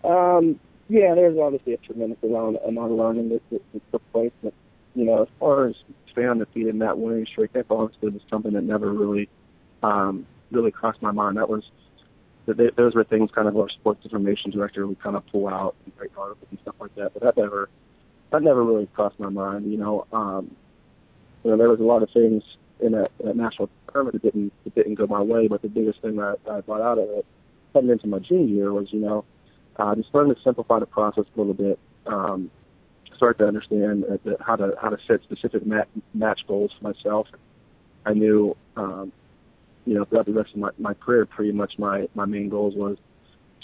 Um, 0.04 0.60
yeah, 0.88 1.14
there's 1.14 1.38
obviously 1.38 1.74
a 1.74 1.78
tremendous 1.78 2.18
amount, 2.22 2.56
amount 2.66 2.92
of 2.92 2.98
learning 2.98 3.28
that, 3.30 3.42
that, 3.50 3.62
that 3.72 3.92
took 3.92 4.12
place. 4.12 4.32
But, 4.42 4.54
you 4.94 5.04
know, 5.04 5.22
as 5.22 5.28
far 5.38 5.68
as 5.68 5.74
staying 6.12 6.28
undefeated 6.28 6.74
in 6.74 6.78
that 6.80 6.98
winning 6.98 7.26
streak, 7.30 7.52
that 7.52 7.66
honestly 7.70 8.10
was 8.10 8.22
something 8.30 8.52
that 8.52 8.64
never 8.64 8.92
really, 8.92 9.28
um, 9.82 10.26
really 10.50 10.70
crossed 10.70 11.02
my 11.02 11.10
mind. 11.10 11.36
That 11.36 11.48
was, 11.48 11.64
that 12.46 12.76
those 12.76 12.94
were 12.94 13.04
things 13.04 13.30
kind 13.34 13.48
of 13.48 13.56
our 13.56 13.68
sports 13.68 14.00
information 14.04 14.50
director 14.50 14.86
would 14.86 15.00
kind 15.00 15.16
of 15.16 15.26
pull 15.26 15.48
out 15.48 15.74
and 15.84 15.92
write 15.98 16.10
articles 16.16 16.48
and 16.50 16.58
stuff 16.60 16.74
like 16.80 16.94
that. 16.96 17.12
But 17.14 17.22
that 17.22 17.36
never, 17.36 17.68
that 18.30 18.42
never 18.42 18.64
really 18.64 18.86
crossed 18.86 19.20
my 19.20 19.28
mind. 19.28 19.70
You 19.70 19.78
know, 19.78 20.06
um, 20.12 20.54
you 21.44 21.50
know, 21.50 21.56
there 21.56 21.68
was 21.68 21.80
a 21.80 21.84
lot 21.84 22.02
of 22.02 22.10
things 22.10 22.42
in 22.80 22.92
that, 22.92 23.10
a 23.24 23.34
national 23.34 23.68
tournament 23.92 24.22
that 24.22 24.32
didn't, 24.32 24.52
that 24.64 24.74
didn't 24.74 24.94
go 24.94 25.06
my 25.06 25.22
way. 25.22 25.48
But 25.48 25.62
the 25.62 25.68
biggest 25.68 26.00
thing 26.00 26.16
that 26.16 26.38
I 26.50 26.60
brought 26.60 26.80
out 26.80 26.98
of 26.98 27.08
it, 27.10 27.26
heading 27.74 27.90
into 27.90 28.06
my 28.06 28.18
junior 28.18 28.54
year, 28.54 28.72
was 28.72 28.92
you 28.92 29.00
know 29.00 29.24
uh, 29.76 29.94
just 29.94 30.14
learn 30.14 30.28
to 30.28 30.36
simplify 30.42 30.78
the 30.78 30.86
process 30.86 31.24
a 31.34 31.38
little 31.38 31.54
bit. 31.54 31.78
Um, 32.06 32.50
start 33.16 33.38
to 33.38 33.46
understand 33.46 34.04
uh, 34.04 34.16
the, 34.24 34.36
how 34.40 34.56
to 34.56 34.74
how 34.80 34.88
to 34.88 34.98
set 35.06 35.22
specific 35.22 35.66
mat, 35.66 35.88
match 36.14 36.40
goals 36.46 36.70
for 36.78 36.92
myself. 36.92 37.26
I 38.06 38.14
knew, 38.14 38.56
um, 38.76 39.12
you 39.88 39.94
know, 39.94 40.04
throughout 40.04 40.26
the 40.26 40.32
rest 40.32 40.50
of 40.52 40.58
my, 40.58 40.70
my 40.78 40.92
career, 40.92 41.24
pretty 41.24 41.52
much 41.52 41.78
my 41.78 42.08
my 42.14 42.26
main 42.26 42.50
goals 42.50 42.74
was 42.76 42.98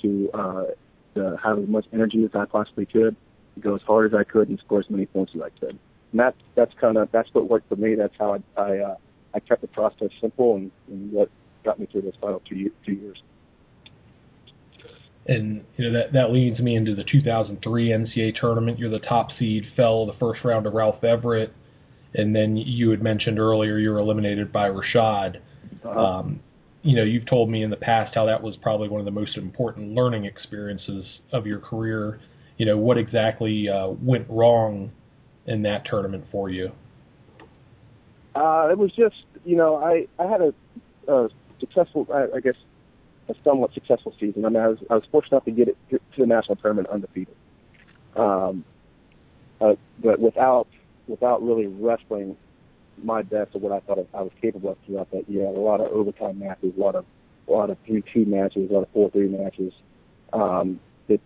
to, 0.00 0.30
uh, 0.32 0.64
to 1.14 1.36
have 1.42 1.58
as 1.58 1.68
much 1.68 1.84
energy 1.92 2.24
as 2.24 2.30
I 2.34 2.46
possibly 2.46 2.86
could, 2.86 3.14
go 3.60 3.74
as 3.74 3.82
hard 3.82 4.12
as 4.12 4.18
I 4.18 4.24
could, 4.24 4.48
and 4.48 4.58
score 4.64 4.80
as 4.80 4.88
many 4.88 5.04
points 5.04 5.32
as 5.34 5.42
I 5.42 5.50
could. 5.50 5.78
And 6.12 6.20
that 6.20 6.34
that's 6.54 6.72
kind 6.80 6.96
of 6.96 7.10
that's 7.12 7.28
what 7.34 7.48
worked 7.50 7.68
for 7.68 7.76
me. 7.76 7.94
That's 7.94 8.14
how 8.18 8.34
I 8.34 8.60
I, 8.60 8.78
uh, 8.78 8.96
I 9.34 9.40
kept 9.40 9.60
the 9.60 9.68
process 9.68 10.08
simple, 10.18 10.56
and, 10.56 10.70
and 10.88 11.12
what 11.12 11.28
got 11.62 11.78
me 11.78 11.86
through 11.92 12.02
this 12.02 12.14
final 12.20 12.40
two 12.48 12.70
two 12.86 12.92
years 12.92 13.22
and 15.26 15.64
you 15.76 15.90
know 15.90 15.98
that 15.98 16.12
that 16.12 16.32
leads 16.32 16.58
me 16.58 16.76
into 16.76 16.94
the 16.94 17.04
2003 17.04 17.88
NCAA 17.88 18.38
tournament. 18.38 18.78
You're 18.78 18.90
the 18.90 18.98
top 18.98 19.28
seed, 19.38 19.64
fell 19.76 20.06
the 20.06 20.14
first 20.14 20.44
round 20.44 20.64
to 20.64 20.70
Ralph 20.70 21.02
Everett, 21.02 21.52
and 22.14 22.34
then 22.34 22.56
you 22.56 22.90
had 22.90 23.02
mentioned 23.02 23.38
earlier 23.38 23.78
you 23.78 23.90
were 23.90 23.98
eliminated 23.98 24.52
by 24.52 24.68
Rashad. 24.68 25.40
Um, 25.84 26.40
you 26.82 26.96
know, 26.96 27.02
you've 27.02 27.26
told 27.26 27.50
me 27.50 27.62
in 27.62 27.70
the 27.70 27.76
past 27.76 28.14
how 28.14 28.26
that 28.26 28.42
was 28.42 28.56
probably 28.62 28.88
one 28.88 29.00
of 29.00 29.04
the 29.06 29.10
most 29.10 29.36
important 29.36 29.94
learning 29.94 30.26
experiences 30.26 31.04
of 31.32 31.46
your 31.46 31.58
career. 31.58 32.20
You 32.58 32.66
know, 32.66 32.76
what 32.76 32.98
exactly 32.98 33.68
uh, 33.68 33.88
went 33.88 34.26
wrong 34.28 34.92
in 35.46 35.62
that 35.62 35.84
tournament 35.88 36.24
for 36.30 36.50
you? 36.50 36.72
Uh, 38.34 38.68
it 38.70 38.78
was 38.78 38.90
just, 38.94 39.16
you 39.44 39.56
know, 39.56 39.76
I 39.76 40.06
I 40.22 40.26
had 40.26 40.40
a, 40.40 40.54
a 41.08 41.28
successful, 41.60 42.06
I, 42.12 42.36
I 42.36 42.40
guess, 42.40 42.54
a 43.28 43.34
somewhat 43.42 43.72
successful 43.72 44.14
season. 44.20 44.44
I 44.44 44.48
mean, 44.48 44.62
I 44.62 44.68
was 44.68 44.78
I 44.90 44.94
was 44.94 45.04
fortunate 45.10 45.36
enough 45.36 45.44
to 45.44 45.50
get 45.52 45.68
it 45.68 45.76
to 45.90 46.00
the 46.18 46.26
national 46.26 46.56
tournament 46.56 46.88
undefeated, 46.88 47.34
um, 48.16 48.64
uh, 49.60 49.74
but 50.02 50.20
without 50.20 50.66
without 51.06 51.42
really 51.42 51.66
wrestling 51.66 52.36
my 53.02 53.22
best 53.22 53.54
of 53.54 53.62
what 53.62 53.72
I 53.72 53.80
thought 53.80 54.06
I 54.14 54.22
was 54.22 54.32
capable 54.40 54.70
of 54.70 54.78
throughout 54.86 55.10
that 55.12 55.28
year. 55.28 55.46
A 55.46 55.50
lot 55.50 55.80
of 55.80 55.88
overtime 55.92 56.38
matches, 56.38 56.72
a 56.76 56.80
lot 56.80 56.94
of 56.94 57.04
a 57.48 57.52
lot 57.52 57.70
of 57.70 57.76
three 57.86 58.02
two 58.12 58.24
matches, 58.24 58.70
a 58.70 58.72
lot 58.72 58.82
of 58.82 58.88
four 58.92 59.10
three 59.10 59.28
matches. 59.28 59.72
Um, 60.32 60.80
it 61.08 61.20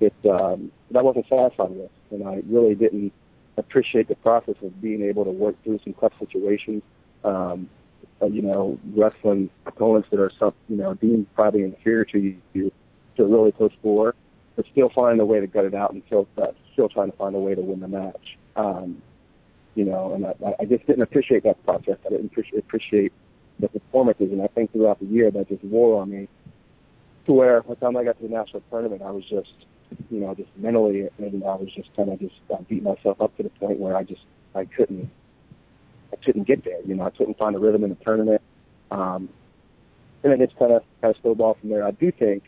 it 0.00 0.14
um, 0.28 0.70
that 0.90 1.04
wasn't 1.04 1.26
satisfied 1.28 1.70
with, 1.70 1.90
and 2.10 2.26
I 2.26 2.42
really 2.48 2.74
didn't 2.74 3.12
appreciate 3.56 4.08
the 4.08 4.16
process 4.16 4.56
of 4.62 4.80
being 4.80 5.02
able 5.02 5.24
to 5.24 5.30
work 5.30 5.56
through 5.64 5.80
some 5.84 5.94
tough 5.94 6.12
situations. 6.18 6.82
Um, 7.24 7.68
uh, 8.22 8.26
you 8.26 8.42
know, 8.42 8.78
wrestling 8.96 9.50
opponents 9.66 10.08
that 10.10 10.20
are 10.20 10.30
some, 10.38 10.54
you 10.68 10.76
know, 10.76 10.94
deemed 10.94 11.26
probably 11.34 11.62
inferior 11.62 12.04
to 12.04 12.18
you 12.52 12.72
to 13.16 13.22
a 13.22 13.26
really 13.26 13.52
close 13.52 13.72
score, 13.78 14.14
but 14.56 14.64
still 14.72 14.90
find 14.94 15.20
a 15.20 15.24
way 15.24 15.40
to 15.40 15.46
gut 15.46 15.64
it 15.64 15.74
out 15.74 15.92
and 15.92 16.02
still 16.06 16.26
uh, 16.38 16.46
still 16.72 16.88
trying 16.88 17.10
to 17.10 17.16
find 17.16 17.34
a 17.34 17.38
way 17.38 17.54
to 17.54 17.60
win 17.60 17.80
the 17.80 17.88
match. 17.88 18.38
Um, 18.56 19.02
you 19.74 19.84
know, 19.84 20.14
and 20.14 20.26
I, 20.26 20.54
I 20.60 20.64
just 20.64 20.86
didn't 20.86 21.02
appreciate 21.02 21.42
that 21.44 21.62
process. 21.64 21.96
I 22.06 22.10
didn't 22.10 22.26
appreciate, 22.26 22.58
appreciate 22.60 23.12
the 23.60 23.68
performances, 23.68 24.30
and 24.32 24.42
I 24.42 24.48
think 24.48 24.72
throughout 24.72 25.00
the 25.00 25.06
year 25.06 25.30
that 25.30 25.48
just 25.48 25.64
wore 25.64 26.00
on 26.00 26.10
me. 26.10 26.28
To 27.26 27.32
where 27.32 27.62
by 27.62 27.74
the 27.74 27.80
time 27.80 27.96
I 27.96 28.04
got 28.04 28.18
to 28.18 28.28
the 28.28 28.34
national 28.34 28.62
tournament, 28.70 29.00
I 29.00 29.10
was 29.10 29.24
just, 29.24 29.52
you 30.10 30.20
know, 30.20 30.34
just 30.34 30.50
mentally, 30.56 31.08
and 31.18 31.42
I 31.42 31.54
was 31.54 31.68
just 31.74 31.88
kind 31.96 32.10
of 32.10 32.20
just 32.20 32.34
uh, 32.52 32.58
beating 32.68 32.84
myself 32.84 33.20
up 33.20 33.34
to 33.38 33.42
the 33.42 33.48
point 33.48 33.78
where 33.78 33.96
I 33.96 34.02
just 34.02 34.20
I 34.54 34.66
couldn't 34.66 35.10
I 36.12 36.16
couldn't 36.24 36.46
get 36.46 36.64
there. 36.64 36.80
You 36.84 36.94
know, 36.94 37.04
I 37.04 37.10
couldn't 37.10 37.38
find 37.38 37.56
a 37.56 37.58
rhythm 37.58 37.82
in 37.84 37.90
the 37.90 37.96
tournament. 37.96 38.42
Um, 38.90 39.28
and 40.22 40.32
then 40.32 40.40
it's 40.40 40.54
kind 40.58 40.72
of 40.72 40.82
kind 41.00 41.14
of 41.14 41.20
snowballed 41.20 41.58
from 41.60 41.70
there. 41.70 41.86
I 41.86 41.90
do 41.90 42.10
think, 42.10 42.44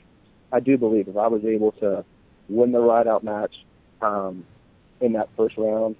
I 0.52 0.61
do 0.61 0.78
believe, 0.78 1.09
if 1.09 1.16
I 1.16 1.26
was 1.26 1.45
able 1.45 1.73
to 1.73 2.04
win 2.49 2.73
the 2.73 2.80
ride 2.80 3.06
out 3.06 3.25
match 3.25 3.54
um, 4.00 4.45
in 5.00 5.12
that 5.12 5.28
first 5.37 5.56
round, 5.59 5.97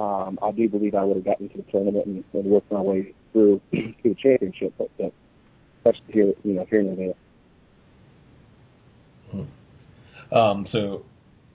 um, 0.00 0.38
I 0.42 0.50
do 0.52 0.66
believe 0.68 0.94
I 0.94 1.04
would 1.04 1.16
have 1.16 1.24
gotten 1.26 1.50
to 1.50 1.58
the 1.58 1.70
tournament 1.70 2.06
and, 2.06 2.24
and 2.32 2.44
worked 2.46 2.72
my 2.72 2.80
way 2.80 3.14
through 3.32 3.60
to 3.72 3.92
the 4.02 4.14
championship. 4.14 4.72
But, 4.78 4.88
but 4.96 5.12
that's 5.84 5.98
here, 6.08 6.32
you 6.42 6.54
know, 6.54 6.66
here 6.70 6.80
and 6.80 6.98
there. 6.98 7.14
Mm-hmm. 9.34 10.34
Um, 10.34 10.66
so 10.72 11.04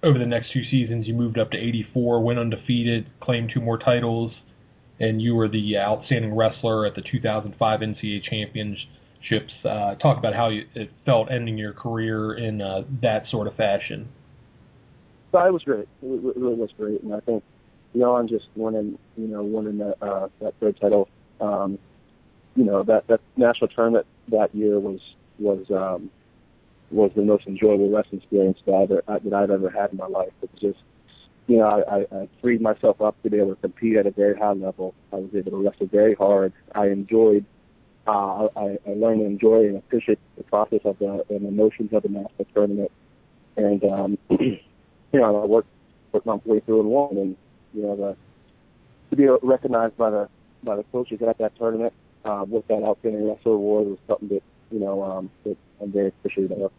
over 0.04 0.20
the 0.20 0.28
next 0.28 0.54
two 0.54 0.62
seasons, 0.70 1.08
you 1.08 1.16
moved 1.16 1.40
up 1.40 1.50
to 1.52 1.58
84, 1.58 2.24
went 2.24 2.38
undefeated, 2.38 3.08
claimed 3.20 3.50
two 3.52 3.62
more 3.62 3.80
titles, 3.80 4.32
and 5.00 5.20
you 5.20 5.34
were 5.34 5.48
the 5.48 5.78
outstanding 5.80 6.36
wrestler 6.36 6.86
at 6.86 6.94
the 6.94 7.02
2005 7.02 7.80
NCAA 7.80 8.22
championships. 8.30 9.54
Uh, 9.64 9.96
talk 9.96 10.20
about 10.20 10.36
how 10.36 10.50
you, 10.50 10.66
it 10.76 10.92
felt 11.04 11.32
ending 11.32 11.58
your 11.58 11.74
career 11.74 12.38
in 12.38 12.62
uh, 12.62 12.84
that 13.02 13.24
sort 13.32 13.48
of 13.48 13.56
fashion. 13.56 14.08
So 15.32 15.40
it 15.44 15.52
was 15.52 15.64
great. 15.64 15.88
It 16.04 16.38
really 16.38 16.56
was 16.56 16.70
great, 16.78 17.02
and 17.02 17.14
I 17.14 17.20
think 17.22 17.44
beyond 17.96 18.30
just 18.30 18.46
winning, 18.56 19.00
you 19.18 19.28
know, 19.28 19.44
winning 19.44 19.78
that 19.80 19.96
uh, 20.02 20.28
that 20.42 20.54
third 20.60 20.80
title, 20.80 21.08
um, 21.40 21.80
you 22.56 22.64
know, 22.64 22.84
that 22.84 23.08
that 23.08 23.22
national 23.38 23.70
tournament 23.70 24.06
that 24.28 24.54
year 24.54 24.80
was 24.80 25.00
was 25.40 25.66
um, 25.72 26.10
was 26.92 27.12
the 27.16 27.24
most 27.24 27.48
enjoyable 27.48 27.90
wrestling 27.90 28.22
experience 28.22 28.60
that 28.66 29.02
I've, 29.08 29.24
that 29.24 29.34
I've 29.34 29.50
ever 29.50 29.70
had 29.70 29.92
in 29.92 29.98
my 29.98 30.08
life. 30.08 30.32
It 30.42 30.50
was 30.52 30.62
just, 30.62 30.84
you 31.48 31.58
know, 31.58 31.66
I, 31.66 31.96
I, 31.96 32.22
I 32.22 32.30
freed 32.42 32.62
myself 32.62 33.02
up 33.02 33.22
to 33.24 33.30
be 33.30 33.38
able 33.38 33.56
to 33.56 33.62
compete 33.62 33.98
at 33.98 34.06
a 34.06 34.12
very 34.12 34.38
high 34.38 34.54
level. 34.54 34.94
I 35.12 35.18
was 35.18 35.30
able 35.34 35.52
to 35.52 35.58
wrestle 35.58 35.88
very 35.88 36.16
hard. 36.16 36.54
I 36.74 36.88
enjoyed, 36.88 37.46
uh, 38.08 38.48
I, 38.56 38.78
I 38.86 38.94
learned 38.96 39.22
to 39.22 39.26
enjoy 39.26 39.66
and 39.66 39.78
appreciate 39.78 40.20
the 40.38 40.44
process 40.44 40.82
of 40.86 41.00
the 41.00 41.26
and 41.30 41.44
the 41.44 41.48
emotions 41.48 41.92
of 41.94 42.04
the 42.04 42.10
national 42.10 42.46
tournament. 42.54 42.92
And, 43.58 43.84
um, 43.84 44.18
you 44.30 44.60
know, 45.14 45.42
I 45.42 45.46
worked, 45.46 45.70
worked 46.12 46.26
my 46.26 46.36
way 46.46 46.60
through 46.60 46.82
and 46.82 46.90
won. 46.90 47.18
And, 47.18 47.36
you 47.76 47.84
know, 47.84 47.96
the, 47.96 48.16
to 49.10 49.16
be 49.16 49.28
recognized 49.46 49.98
by 49.98 50.10
the, 50.10 50.30
by 50.64 50.76
the 50.76 50.84
coaches 50.92 51.20
at 51.28 51.38
that 51.38 51.56
tournament, 51.58 51.94
uh, 52.24 52.44
with 52.48 52.68
that 52.68 52.84
outstanding 52.84 53.28
wrestler 53.28 53.54
award 53.54 53.88
was 53.88 53.98
something 54.08 54.30
that, 54.30 54.42
you 54.72 54.80
know, 54.80 55.04
um, 55.04 55.30
that 55.44 55.58
I'm 55.82 55.92
very 55.92 56.08
appreciative 56.08 56.60
of. 56.60 56.72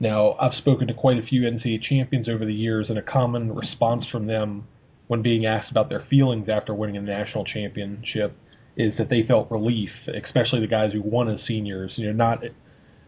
Now, 0.00 0.34
I've 0.34 0.54
spoken 0.58 0.86
to 0.86 0.94
quite 0.94 1.18
a 1.18 1.26
few 1.26 1.42
NCAA 1.42 1.82
champions 1.82 2.28
over 2.28 2.44
the 2.44 2.54
years, 2.54 2.86
and 2.88 2.98
a 2.98 3.02
common 3.02 3.54
response 3.54 4.04
from 4.12 4.26
them 4.26 4.68
when 5.08 5.22
being 5.22 5.44
asked 5.44 5.70
about 5.70 5.88
their 5.88 6.06
feelings 6.08 6.48
after 6.48 6.72
winning 6.72 6.96
a 6.96 7.00
national 7.00 7.44
championship 7.44 8.36
is 8.76 8.92
that 8.96 9.08
they 9.10 9.24
felt 9.26 9.50
relief, 9.50 9.90
especially 10.06 10.60
the 10.60 10.68
guys 10.68 10.92
who 10.92 11.02
won 11.02 11.28
as 11.28 11.40
seniors. 11.48 11.90
You 11.96 12.06
know, 12.06 12.12
not 12.12 12.44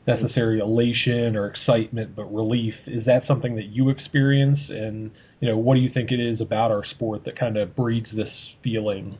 necessarily 0.07 0.61
elation 0.61 1.37
or 1.37 1.47
excitement, 1.47 2.17
but 2.17 2.33
relief. 2.33 2.75
Is 2.87 3.05
that 3.07 3.23
something 3.29 3.57
that 3.57 3.67
you 3.67 3.91
experience? 3.91 4.59
And 4.69 5.11
you 5.41 5.49
know, 5.49 5.57
what 5.57 5.75
do 5.75 5.81
you 5.81 5.91
think 5.93 6.11
it 6.11 6.21
is 6.21 6.41
about 6.41 6.71
our 6.71 6.85
sport 6.85 7.25
that 7.25 7.39
kind 7.39 7.57
of 7.57 7.77
breeds 7.77 8.07
this 8.15 8.33
feeling? 8.63 9.19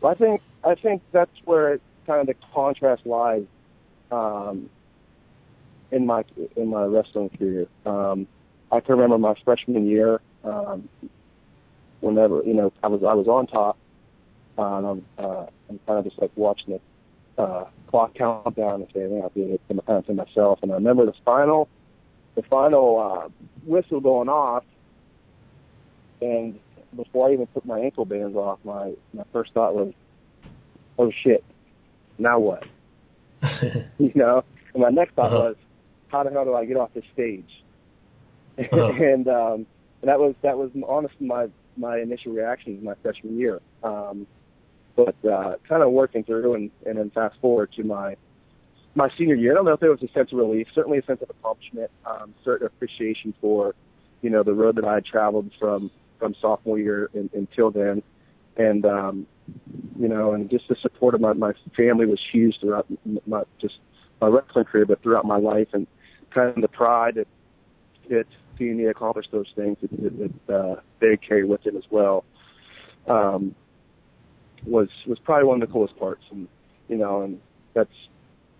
Well, 0.00 0.12
I 0.12 0.14
think 0.14 0.40
I 0.64 0.74
think 0.74 1.02
that's 1.12 1.30
where 1.44 1.74
it, 1.74 1.82
kind 2.06 2.20
of 2.20 2.26
the 2.26 2.34
contrast 2.54 3.06
lies 3.06 3.44
um, 4.10 4.68
in 5.90 6.06
my 6.06 6.24
in 6.56 6.68
my 6.68 6.84
wrestling 6.84 7.30
career. 7.30 7.66
Um, 7.84 8.26
I 8.72 8.80
can 8.80 8.96
remember 8.96 9.18
my 9.18 9.34
freshman 9.44 9.86
year. 9.86 10.20
Um, 10.44 10.88
whenever 12.00 12.42
you 12.44 12.54
know, 12.54 12.72
I 12.82 12.88
was 12.88 13.02
I 13.02 13.14
was 13.14 13.26
on 13.26 13.46
top. 13.46 13.76
And 14.58 14.86
I'm 14.86 15.06
uh, 15.18 15.46
I'm 15.68 15.78
kind 15.86 15.98
of 15.98 16.04
just 16.04 16.18
like 16.18 16.30
watching 16.34 16.74
it 16.74 16.82
uh, 17.36 17.64
clock 17.88 18.14
countdown 18.14 18.82
and 18.82 18.90
saying, 18.94 19.20
"I'll 19.22 19.30
do 19.30 19.54
it 19.54 19.86
kind 19.86 20.06
to 20.06 20.14
myself." 20.14 20.60
And 20.62 20.72
I 20.72 20.74
remember 20.74 21.06
the 21.06 21.14
final, 21.24 21.68
the 22.34 22.42
final 22.42 22.98
uh, 22.98 23.28
whistle 23.64 24.00
going 24.00 24.28
off, 24.28 24.64
and 26.20 26.58
before 26.94 27.28
I 27.28 27.32
even 27.32 27.46
put 27.48 27.64
my 27.64 27.80
ankle 27.80 28.04
bands 28.04 28.36
off, 28.36 28.58
my 28.64 28.92
my 29.12 29.24
first 29.32 29.52
thought 29.52 29.74
was, 29.74 29.92
"Oh 30.98 31.10
shit, 31.22 31.44
now 32.18 32.38
what?" 32.38 32.64
you 33.98 34.12
know. 34.14 34.44
And 34.74 34.82
my 34.82 34.90
next 34.90 35.14
thought 35.14 35.32
uh-huh. 35.32 35.48
was, 35.48 35.56
how 36.08 36.22
the 36.22 36.30
hell 36.30 36.44
do 36.44 36.54
I 36.54 36.66
get 36.66 36.76
off 36.76 36.90
this 36.94 37.04
stage? 37.12 37.48
Uh-huh. 38.58 38.86
and 39.04 39.28
um, 39.28 39.66
that 40.02 40.18
was 40.18 40.34
that 40.40 40.56
was 40.56 40.70
honestly 40.88 41.26
my 41.26 41.46
my 41.76 41.98
initial 41.98 42.32
reaction 42.32 42.82
my 42.82 42.94
freshman 43.02 43.38
year. 43.38 43.60
Um, 43.82 44.26
but 44.96 45.14
uh, 45.30 45.56
kind 45.68 45.82
of 45.82 45.92
working 45.92 46.24
through 46.24 46.54
and, 46.54 46.70
and 46.86 46.98
then 46.98 47.10
fast 47.10 47.36
forward 47.40 47.70
to 47.76 47.84
my 47.84 48.16
my 48.94 49.10
senior 49.18 49.34
year. 49.34 49.52
I 49.52 49.54
don't 49.56 49.66
know 49.66 49.74
if 49.74 49.80
there 49.80 49.90
was 49.90 50.02
a 50.02 50.08
sense 50.08 50.32
of 50.32 50.38
relief, 50.38 50.68
certainly 50.74 50.98
a 50.98 51.04
sense 51.04 51.20
of 51.20 51.28
accomplishment, 51.28 51.90
um, 52.06 52.34
certain 52.44 52.66
appreciation 52.66 53.34
for 53.40 53.74
you 54.22 54.30
know 54.30 54.42
the 54.42 54.54
road 54.54 54.76
that 54.76 54.84
I 54.84 54.94
had 54.94 55.04
traveled 55.04 55.50
from 55.60 55.90
from 56.18 56.34
sophomore 56.40 56.78
year 56.78 57.10
in, 57.12 57.28
until 57.34 57.70
then, 57.70 58.02
and 58.56 58.86
um, 58.86 59.26
you 59.98 60.08
know, 60.08 60.32
and 60.32 60.48
just 60.50 60.68
the 60.68 60.76
support 60.80 61.14
of 61.14 61.20
my 61.20 61.34
my 61.34 61.52
family 61.76 62.06
was 62.06 62.20
huge 62.32 62.56
throughout 62.60 62.86
my 63.26 63.42
just 63.60 63.74
my 64.20 64.28
wrestling 64.28 64.64
career, 64.64 64.86
but 64.86 65.02
throughout 65.02 65.26
my 65.26 65.36
life, 65.36 65.68
and 65.74 65.86
kind 66.30 66.48
of 66.48 66.62
the 66.62 66.68
pride 66.68 67.16
that 67.16 67.28
that 68.08 68.26
seeing 68.56 68.78
me 68.78 68.86
accomplish 68.86 69.26
those 69.30 69.52
things 69.54 69.76
that, 69.82 69.90
that, 69.90 70.46
that 70.46 70.54
uh, 70.54 70.80
they 71.00 71.18
carry 71.18 71.44
with 71.44 71.62
them 71.64 71.76
as 71.76 71.82
well 71.90 72.24
um, 73.08 73.54
was 74.64 74.88
was 75.06 75.18
probably 75.18 75.46
one 75.46 75.62
of 75.62 75.68
the 75.68 75.72
coolest 75.72 75.96
parts. 75.98 76.22
And 76.30 76.48
you 76.88 76.96
know, 76.96 77.22
and 77.22 77.40
that's 77.74 77.90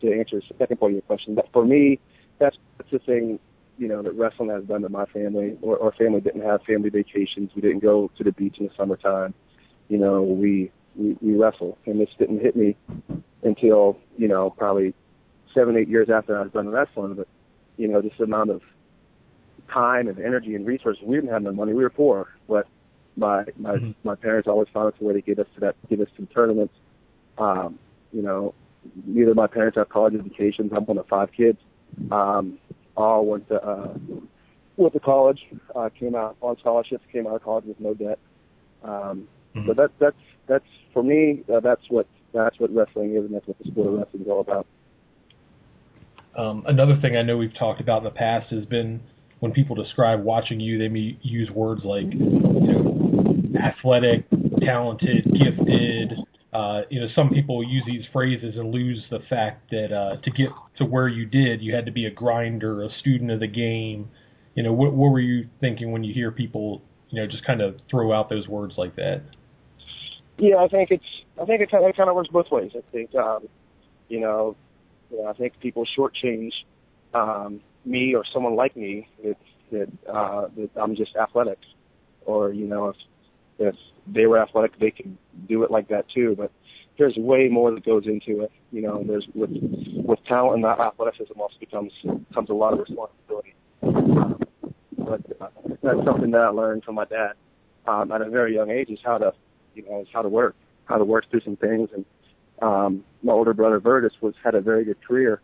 to 0.01 0.13
answer 0.13 0.37
the 0.37 0.55
second 0.59 0.79
part 0.79 0.93
of 0.93 0.95
your 0.95 1.03
question. 1.03 1.35
But 1.35 1.49
for 1.53 1.65
me, 1.65 1.99
that's 2.39 2.57
that's 2.79 2.91
the 2.91 2.99
thing. 2.99 3.39
You 3.79 3.89
know 3.89 4.03
that 4.03 4.13
wrestling 4.13 4.51
has 4.51 4.65
done 4.65 4.83
to 4.83 4.89
my 4.89 5.05
family. 5.07 5.57
Or 5.61 5.83
our 5.83 5.93
family 5.93 6.21
didn't 6.21 6.43
have 6.43 6.63
family 6.63 6.89
vacations. 6.91 7.51
We 7.55 7.63
didn't 7.63 7.81
go 7.81 8.11
to 8.17 8.25
the 8.25 8.33
beach 8.33 8.57
in 8.59 8.67
the 8.67 8.73
summertime. 8.77 9.35
You 9.89 9.99
know, 9.99 10.23
we 10.23 10.71
we, 10.95 11.17
we 11.21 11.37
wrestle, 11.37 11.77
and 11.87 12.01
this 12.01 12.09
didn't 12.19 12.41
hit 12.41 12.57
me 12.57 12.77
until 13.43 13.99
you 14.17 14.29
know 14.29 14.51
probably 14.51 14.95
seven 15.55 15.77
eight 15.77 15.89
years 15.89 16.09
after 16.11 16.39
I 16.39 16.43
was 16.43 16.53
done 16.53 16.69
wrestling. 16.69 17.15
But 17.15 17.29
you 17.77 17.89
know, 17.89 18.01
just 18.01 18.19
the 18.19 18.25
amount 18.25 18.51
of 18.51 18.63
time 19.73 20.09
and 20.09 20.19
energy 20.19 20.55
and 20.55 20.67
resources. 20.67 21.03
We 21.05 21.17
didn't 21.17 21.31
have 21.31 21.43
no 21.43 21.53
money. 21.53 21.73
We 21.73 21.83
were 21.83 21.91
poor, 21.91 22.29
but 22.49 22.67
my 23.17 23.45
my 23.57 23.77
mm-hmm. 23.77 23.91
my 24.05 24.15
parents 24.15 24.49
always 24.49 24.69
found 24.73 24.93
a 25.01 25.05
way 25.05 25.15
to 25.15 25.21
get 25.21 25.39
us 25.39 25.47
to 25.55 25.61
that, 25.61 25.77
get 25.89 26.01
us 26.01 26.09
to 26.17 26.27
tournaments. 26.27 26.75
Um, 27.39 27.79
you 28.13 28.23
know, 28.23 28.55
neither 29.05 29.31
of 29.31 29.37
my 29.37 29.47
parents 29.47 29.77
have 29.77 29.89
college 29.89 30.15
educations. 30.15 30.73
I'm 30.75 30.85
one 30.85 30.99
of 30.99 31.07
five 31.09 31.31
kids. 31.37 31.59
Um, 32.11 32.59
all 32.97 33.27
went 33.27 33.49
to 33.49 33.63
uh, 33.63 33.95
went 34.77 34.95
to 34.95 35.01
college. 35.01 35.41
Uh, 35.75 35.89
came 35.99 36.15
out 36.15 36.37
on 36.41 36.57
scholarships. 36.59 37.05
Came 37.13 37.27
out 37.27 37.37
of 37.37 37.43
college 37.43 37.65
with 37.67 37.81
no 37.81 37.95
debt. 37.95 38.19
Um, 38.83 39.29
mm-hmm. 39.55 39.67
So 39.67 39.75
that's 39.75 39.93
that's 39.99 40.17
that's 40.47 40.65
for 40.93 41.03
me. 41.03 41.43
Uh, 41.53 41.61
that's 41.61 41.83
what 41.89 42.07
that's 42.33 42.59
what 42.59 42.75
wrestling 42.75 43.17
is, 43.17 43.25
and 43.25 43.35
that's 43.35 43.47
what 43.47 43.59
the 43.59 43.65
sport 43.71 43.89
of 43.89 43.95
wrestling 43.95 44.23
is 44.23 44.29
all 44.29 44.41
about. 44.41 44.67
Um, 46.37 46.65
another 46.67 46.99
thing 47.01 47.17
I 47.17 47.23
know 47.23 47.39
we've 47.39 47.57
talked 47.59 47.81
about 47.81 47.99
in 47.99 48.05
the 48.05 48.11
past 48.11 48.53
has 48.53 48.67
been 48.67 49.01
when 49.41 49.53
people 49.53 49.77
describe 49.77 50.23
watching 50.23 50.61
you, 50.61 50.79
they 50.79 50.89
may 50.89 51.19
use 51.23 51.51
words 51.51 51.83
like 51.85 52.07
you 52.13 52.19
know 52.19 53.37
athletic, 53.59 54.25
talented, 54.65 55.25
gifted. 55.25 56.13
Uh, 56.53 56.83
you 56.89 57.01
know, 57.01 57.07
some 57.15 57.29
people 57.29 57.63
use 57.63 57.83
these 57.87 58.03
phrases 58.13 58.55
and 58.57 58.73
lose 58.73 59.03
the 59.11 59.19
fact 59.29 59.71
that 59.71 59.93
uh, 59.93 60.17
to 60.23 60.31
get 60.31 60.49
to 60.79 60.85
where 60.85 61.09
you 61.09 61.27
did, 61.27 61.61
you 61.61 61.75
had 61.75 61.85
to 61.85 61.93
be 61.93 62.07
a 62.07 62.11
grinder, 62.11 62.83
a 62.83 62.89
student 63.01 63.31
of 63.31 63.41
the 63.41 63.47
game. 63.47 64.09
You 64.55 64.63
know, 64.63 64.73
what, 64.73 64.95
what 64.95 65.11
were 65.11 65.21
you 65.21 65.49
thinking 65.61 65.93
when 65.93 66.03
you 66.03 66.15
hear 66.15 66.31
people, 66.31 66.81
you 67.11 67.21
know, 67.21 67.27
just 67.27 67.47
kind 67.47 67.61
of 67.61 67.77
throw 67.91 68.11
out 68.13 68.31
those 68.31 68.49
words 68.49 68.73
like 68.79 68.97
that? 68.97 69.23
Yeah, 70.39 70.57
I 70.57 70.69
think 70.69 70.91
it's 70.91 71.05
I 71.41 71.45
think 71.45 71.61
it 71.61 71.71
kind 71.71 71.85
of, 71.85 71.91
it 71.91 71.97
kind 71.97 72.09
of 72.09 72.17
works 72.17 72.29
both 72.31 72.51
ways. 72.51 72.71
I 72.75 72.81
think 72.91 73.15
um, 73.15 73.49
you 74.09 74.21
know 74.21 74.57
I 75.27 75.33
think 75.35 75.59
people 75.61 75.87
shortchange 75.97 76.53
um, 77.15 77.61
me 77.87 78.15
or 78.15 78.25
someone 78.33 78.57
like 78.57 78.77
me 78.77 79.09
that 79.25 79.37
that, 79.73 79.89
uh, 80.09 80.49
that 80.57 80.71
I'm 80.77 80.95
just 80.95 81.17
athletic, 81.17 81.59
or 82.25 82.53
you 82.53 82.67
know, 82.67 82.89
if 82.89 82.97
if 83.59 83.75
they 84.07 84.27
were 84.27 84.39
athletic, 84.39 84.79
they 84.79 84.91
could 84.91 85.17
do 85.49 85.63
it 85.63 85.71
like 85.71 85.89
that 85.89 86.09
too. 86.11 86.35
But 86.37 86.53
there's 86.99 87.17
way 87.17 87.49
more 87.49 87.71
that 87.73 87.85
goes 87.85 88.07
into 88.07 88.43
it. 88.43 88.53
You 88.73 88.83
know, 88.83 89.03
there's 89.07 89.27
with 89.35 89.51
with 89.51 90.25
talent 90.25 90.57
and 90.57 90.65
that 90.65 90.81
athleticism 90.81 91.39
also 91.39 91.57
becomes 91.59 91.93
comes 92.35 92.51
a 92.51 92.55
lot 92.55 92.73
of 92.73 92.81
responsibility. 92.81 93.55
but 94.99 95.23
uh, 95.41 95.49
that's 95.83 96.05
something 96.05 96.31
that 96.33 96.41
I 96.41 96.49
learned 96.49 96.85
from 96.85 96.97
my 96.97 97.05
dad 97.05 97.33
um, 97.87 98.13
at 98.13 98.21
a 98.21 98.29
very 98.29 98.55
young 98.55 98.71
age 98.71 98.91
is 98.91 98.99
how 99.05 99.19
to, 99.19 99.33
you 99.75 99.85
know, 99.89 100.01
is 100.01 100.09
how 100.13 100.23
to 100.23 100.29
work, 100.29 100.57
how 100.87 100.99
to 100.99 101.05
work 101.05 101.31
through 101.31 101.43
some 101.43 101.57
things 101.57 101.91
and 101.95 102.05
um, 102.63 103.05
my 103.23 103.33
older 103.33 103.53
brother 103.53 103.81
Vertus 103.81 104.13
was 104.21 104.35
had 104.43 104.55
a 104.55 104.61
very 104.61 104.85
good 104.85 105.03
career. 105.07 105.41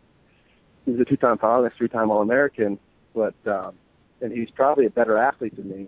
He 0.85 0.91
was 0.91 0.99
a 0.99 1.05
two-time 1.05 1.37
finalist, 1.37 1.77
three-time 1.77 2.11
All-American, 2.11 2.79
but 3.15 3.35
um, 3.45 3.73
and 4.21 4.31
he's 4.31 4.49
probably 4.49 4.85
a 4.85 4.89
better 4.89 5.17
athlete 5.17 5.55
than 5.55 5.69
me. 5.69 5.87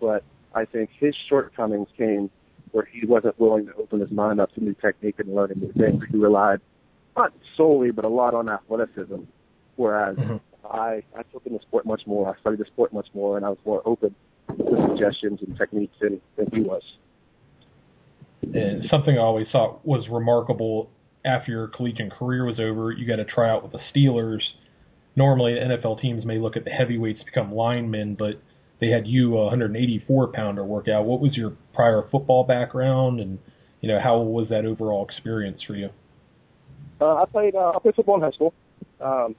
But 0.00 0.24
I 0.54 0.64
think 0.64 0.90
his 0.98 1.14
shortcomings 1.28 1.88
came 1.96 2.30
where 2.72 2.84
he 2.84 3.06
wasn't 3.06 3.38
willing 3.38 3.66
to 3.66 3.74
open 3.74 4.00
his 4.00 4.10
mind 4.10 4.40
up 4.40 4.52
to 4.54 4.60
new 4.62 4.74
technique 4.74 5.16
and 5.18 5.34
learning 5.34 5.60
new 5.60 5.72
things. 5.72 6.02
He 6.10 6.16
relied 6.16 6.60
not 7.16 7.32
solely, 7.56 7.92
but 7.92 8.04
a 8.04 8.08
lot 8.08 8.34
on 8.34 8.48
athleticism. 8.48 9.22
Whereas 9.76 10.16
mm-hmm. 10.16 10.36
I 10.66 11.02
I 11.16 11.22
took 11.32 11.46
in 11.46 11.52
the 11.52 11.60
sport 11.60 11.86
much 11.86 12.02
more. 12.06 12.34
I 12.34 12.40
studied 12.40 12.60
the 12.60 12.64
sport 12.66 12.92
much 12.92 13.08
more, 13.14 13.36
and 13.36 13.46
I 13.46 13.50
was 13.50 13.58
more 13.64 13.82
open 13.84 14.14
to 14.48 14.86
suggestions 14.88 15.40
and 15.46 15.56
techniques 15.56 15.94
than 16.00 16.20
than 16.36 16.48
he 16.52 16.60
was 16.60 16.82
and 18.52 18.84
something 18.90 19.16
I 19.16 19.20
always 19.22 19.46
thought 19.50 19.86
was 19.86 20.06
remarkable 20.10 20.90
after 21.24 21.52
your 21.52 21.68
collegiate 21.68 22.12
career 22.12 22.44
was 22.44 22.60
over, 22.60 22.92
you 22.92 23.06
got 23.06 23.16
to 23.16 23.24
try 23.24 23.50
out 23.50 23.62
with 23.62 23.72
the 23.72 23.80
Steelers. 23.94 24.42
Normally, 25.16 25.52
NFL 25.52 26.00
teams 26.00 26.24
may 26.24 26.38
look 26.38 26.56
at 26.56 26.64
the 26.64 26.70
heavyweights 26.70 27.20
to 27.20 27.24
become 27.24 27.52
linemen, 27.52 28.16
but 28.18 28.42
they 28.80 28.88
had 28.88 29.06
you 29.06 29.36
a 29.36 29.44
184 29.44 30.28
pounder 30.28 30.64
workout. 30.64 31.04
What 31.04 31.20
was 31.20 31.36
your 31.36 31.56
prior 31.72 32.04
football 32.10 32.44
background, 32.44 33.20
and 33.20 33.38
you 33.80 33.88
know 33.88 34.00
how 34.02 34.18
was 34.18 34.48
that 34.50 34.64
overall 34.64 35.06
experience 35.06 35.60
for 35.66 35.74
you? 35.74 35.90
Uh, 37.00 37.22
I 37.22 37.24
played 37.26 37.54
uh, 37.54 37.72
I 37.74 37.78
played 37.78 37.94
football 37.94 38.16
in 38.16 38.22
high 38.22 38.32
school. 38.32 38.52
Um, 39.00 39.36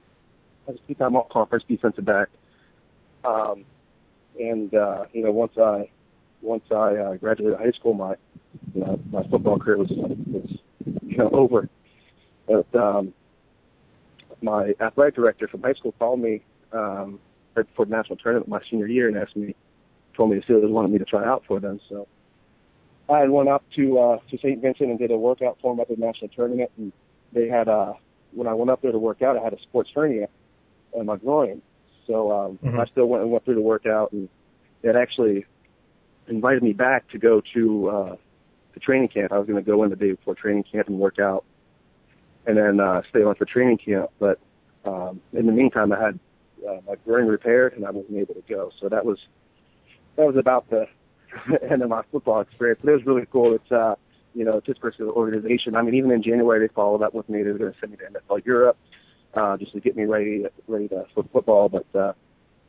I 0.66 0.72
was 0.72 0.80
a 0.84 0.88
two-time 0.88 1.14
all-conference 1.14 1.64
defensive 1.68 2.04
back. 2.04 2.28
Um, 3.24 3.64
and 4.38 4.74
uh, 4.74 5.04
you 5.12 5.22
know, 5.24 5.30
once 5.32 5.52
I 5.58 5.90
once 6.42 6.64
I 6.70 6.96
uh, 6.96 7.14
graduated 7.16 7.58
high 7.58 7.72
school, 7.72 7.94
my 7.94 8.14
you 8.74 8.80
know 8.80 9.00
my 9.10 9.22
football 9.28 9.58
career 9.58 9.78
was 9.78 9.90
was 9.90 10.58
you 11.16 11.24
know 11.24 11.30
over. 11.30 11.68
But 12.46 12.74
um, 12.78 13.12
my 14.42 14.74
athletic 14.80 15.14
director 15.16 15.48
from 15.48 15.62
high 15.62 15.74
school 15.74 15.92
called 15.98 16.20
me 16.20 16.42
um, 16.72 17.18
right 17.54 17.66
before 17.66 17.86
the 17.86 17.96
national 17.96 18.16
tournament 18.16 18.48
my 18.48 18.60
senior 18.70 18.86
year 18.86 19.08
and 19.08 19.16
asked 19.16 19.36
me, 19.36 19.54
told 20.16 20.30
me 20.30 20.36
the 20.38 20.42
Steelers 20.42 20.70
wanted 20.70 20.90
me 20.90 20.98
to 20.98 21.04
try 21.04 21.24
out 21.24 21.44
for 21.46 21.58
them. 21.58 21.80
So 21.88 22.06
I 23.08 23.26
went 23.28 23.48
up 23.48 23.64
to 23.76 23.98
uh, 23.98 24.18
to 24.30 24.38
St. 24.38 24.60
Vincent 24.60 24.90
and 24.90 24.98
did 24.98 25.10
a 25.10 25.16
workout 25.16 25.58
for 25.60 25.74
them 25.74 25.80
at 25.80 25.88
the 25.88 25.96
national 25.96 26.28
tournament, 26.28 26.70
and 26.76 26.92
they 27.32 27.48
had 27.48 27.68
uh, 27.68 27.94
when 28.32 28.46
I 28.46 28.54
went 28.54 28.70
up 28.70 28.82
there 28.82 28.92
to 28.92 28.98
work 28.98 29.22
out, 29.22 29.36
I 29.36 29.42
had 29.42 29.52
a 29.52 29.60
sports 29.62 29.90
hernia 29.94 30.28
in 30.94 31.06
my 31.06 31.16
groin. 31.16 31.62
So 32.06 32.30
um, 32.30 32.58
mm-hmm. 32.62 32.78
I 32.78 32.86
still 32.86 33.06
went 33.06 33.22
and 33.22 33.32
went 33.32 33.44
through 33.44 33.56
the 33.56 33.62
workout, 33.62 34.12
and 34.12 34.28
it 34.82 34.94
actually 34.94 35.46
invited 36.28 36.62
me 36.62 36.72
back 36.72 37.08
to 37.10 37.18
go 37.18 37.42
to 37.54 37.88
uh, 37.88 38.16
the 38.76 38.80
training 38.80 39.08
camp. 39.08 39.32
I 39.32 39.38
was 39.38 39.48
going 39.48 39.62
to 39.62 39.68
go 39.68 39.82
in 39.84 39.90
the 39.90 39.96
day 39.96 40.12
before 40.12 40.34
training 40.34 40.64
camp 40.70 40.88
and 40.88 40.98
work 40.98 41.18
out, 41.18 41.44
and 42.46 42.58
then 42.58 42.78
uh, 42.78 43.00
stay 43.08 43.22
on 43.22 43.34
for 43.34 43.46
training 43.46 43.78
camp. 43.78 44.10
But 44.20 44.38
um, 44.84 45.22
in 45.32 45.46
the 45.46 45.52
meantime, 45.52 45.92
I 45.92 46.00
had 46.00 46.20
uh, 46.68 46.80
my 46.86 46.96
groin 47.04 47.26
repaired, 47.26 47.72
and 47.72 47.86
I 47.86 47.90
wasn't 47.90 48.18
able 48.18 48.34
to 48.34 48.42
go. 48.46 48.70
So 48.78 48.90
that 48.90 49.06
was 49.06 49.18
that 50.16 50.26
was 50.26 50.36
about 50.36 50.68
the 50.68 50.86
end 51.70 51.82
of 51.82 51.88
my 51.88 52.02
football 52.12 52.42
experience. 52.42 52.80
But 52.84 52.90
it 52.90 52.96
was 52.96 53.06
really 53.06 53.26
cool. 53.32 53.54
It's 53.54 53.72
uh, 53.72 53.94
you 54.34 54.44
know, 54.44 54.60
just 54.60 54.80
for 54.80 54.92
the 54.96 55.06
organization. 55.06 55.74
I 55.74 55.80
mean, 55.80 55.94
even 55.94 56.10
in 56.10 56.22
January, 56.22 56.60
they 56.60 56.72
followed 56.74 57.02
up 57.02 57.14
with 57.14 57.26
me. 57.30 57.42
They 57.42 57.50
were 57.50 57.58
going 57.58 57.72
to 57.72 57.78
send 57.80 57.92
me 57.92 57.98
to 57.98 58.20
NFL 58.20 58.44
Europe 58.44 58.76
uh, 59.32 59.56
just 59.56 59.72
to 59.72 59.80
get 59.80 59.96
me 59.96 60.04
ready 60.04 60.44
ready 60.68 60.88
to 60.88 61.06
for 61.14 61.24
football. 61.32 61.70
But 61.70 61.86
uh, 61.98 62.12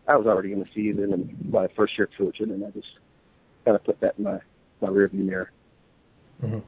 I 0.07 0.15
was 0.15 0.25
already 0.25 0.53
in 0.53 0.59
the 0.59 0.67
season 0.73 1.11
and 1.11 1.51
my 1.51 1.67
first 1.75 1.97
year 1.97 2.09
coaching, 2.17 2.51
and 2.51 2.63
I 2.63 2.69
just 2.69 2.87
kind 3.65 3.75
of 3.75 3.83
put 3.83 3.99
that 3.99 4.15
in 4.17 4.23
my 4.23 4.39
my 4.79 4.87
rearview 4.87 5.25
mirror. 5.25 5.51
Mm-hmm. 6.43 6.59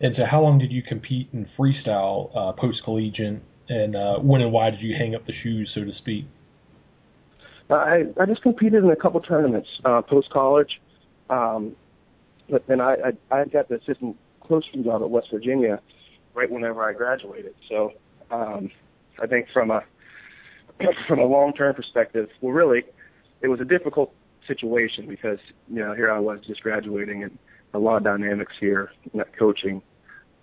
And 0.00 0.14
so, 0.16 0.24
how 0.30 0.42
long 0.42 0.58
did 0.58 0.72
you 0.72 0.82
compete 0.82 1.28
in 1.32 1.48
freestyle 1.58 2.30
uh, 2.36 2.52
post 2.52 2.82
collegiate, 2.84 3.40
and 3.68 3.96
uh, 3.96 4.18
when 4.18 4.42
and 4.42 4.52
why 4.52 4.70
did 4.70 4.80
you 4.80 4.94
hang 4.96 5.14
up 5.14 5.26
the 5.26 5.32
shoes, 5.42 5.70
so 5.74 5.84
to 5.84 5.92
speak? 5.98 6.26
I 7.70 8.04
I 8.20 8.26
just 8.26 8.42
competed 8.42 8.84
in 8.84 8.90
a 8.90 8.96
couple 8.96 9.20
tournaments 9.20 9.68
uh, 9.84 10.02
post 10.02 10.30
college, 10.30 10.80
um, 11.30 11.74
but 12.48 12.66
then 12.66 12.80
I, 12.80 13.12
I 13.30 13.36
I 13.38 13.44
got 13.46 13.68
the 13.68 13.76
assistant 13.76 14.16
coaching 14.40 14.84
job 14.84 15.02
at 15.02 15.10
West 15.10 15.28
Virginia 15.32 15.80
right 16.34 16.50
whenever 16.50 16.82
I 16.82 16.92
graduated. 16.92 17.54
So 17.68 17.92
um, 18.30 18.70
I 19.20 19.26
think 19.26 19.48
from 19.52 19.70
a 19.70 19.82
from 21.08 21.18
a 21.18 21.24
long 21.24 21.52
term 21.54 21.74
perspective, 21.74 22.28
well, 22.40 22.52
really, 22.52 22.84
it 23.40 23.48
was 23.48 23.60
a 23.60 23.64
difficult 23.64 24.12
situation 24.46 25.08
because 25.08 25.38
you 25.68 25.80
know 25.80 25.94
here 25.94 26.10
I 26.10 26.20
was 26.20 26.40
just 26.46 26.62
graduating 26.62 27.24
and 27.24 27.38
a 27.74 27.78
lot 27.78 27.96
of 27.98 28.04
dynamics 28.04 28.52
here, 28.60 28.90
not 29.12 29.28
coaching, 29.38 29.82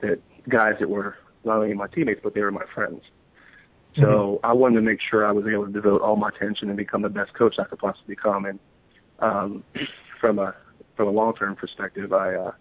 that 0.02 0.20
guys 0.50 0.74
that 0.80 0.90
were 0.90 1.16
not 1.46 1.58
only 1.58 1.74
my 1.74 1.88
teammates 1.88 2.22
but 2.24 2.34
they 2.34 2.42
were 2.42 2.52
my 2.52 2.66
friends. 2.74 3.02
So 3.96 4.02
mm-hmm. 4.02 4.46
I 4.46 4.54
wanted 4.54 4.76
to 4.76 4.82
make 4.82 5.00
sure 5.10 5.26
I 5.26 5.32
was 5.32 5.46
able 5.46 5.68
to 5.68 5.72
devote 5.72 6.02
all 6.02 6.16
my 6.16 6.30
attention 6.30 6.70
and 6.70 6.78
become 6.78 7.04
the 7.04 7.10
best 7.10 7.34
coach 7.36 7.56
I 7.60 7.66
could 7.66 7.80
possibly 7.80 8.16
become. 8.16 8.46
And 8.46 8.60
um, 9.20 9.64
from 10.22 10.40
a 10.40 10.56
from 10.96 11.08
a 11.08 11.12
long 11.12 11.34
term 11.36 11.56
perspective, 11.56 12.14
I 12.14 12.36
uh, 12.36 12.52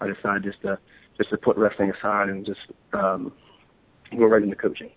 I 0.00 0.06
decided 0.06 0.44
just 0.44 0.62
to 0.62 0.78
just 1.16 1.30
to 1.30 1.36
put 1.36 1.56
wrestling 1.56 1.90
aside 1.90 2.28
and 2.28 2.46
just 2.46 2.60
um, 2.92 3.32
go 4.16 4.26
right 4.26 4.42
into 4.42 4.56
coaching 4.56 4.90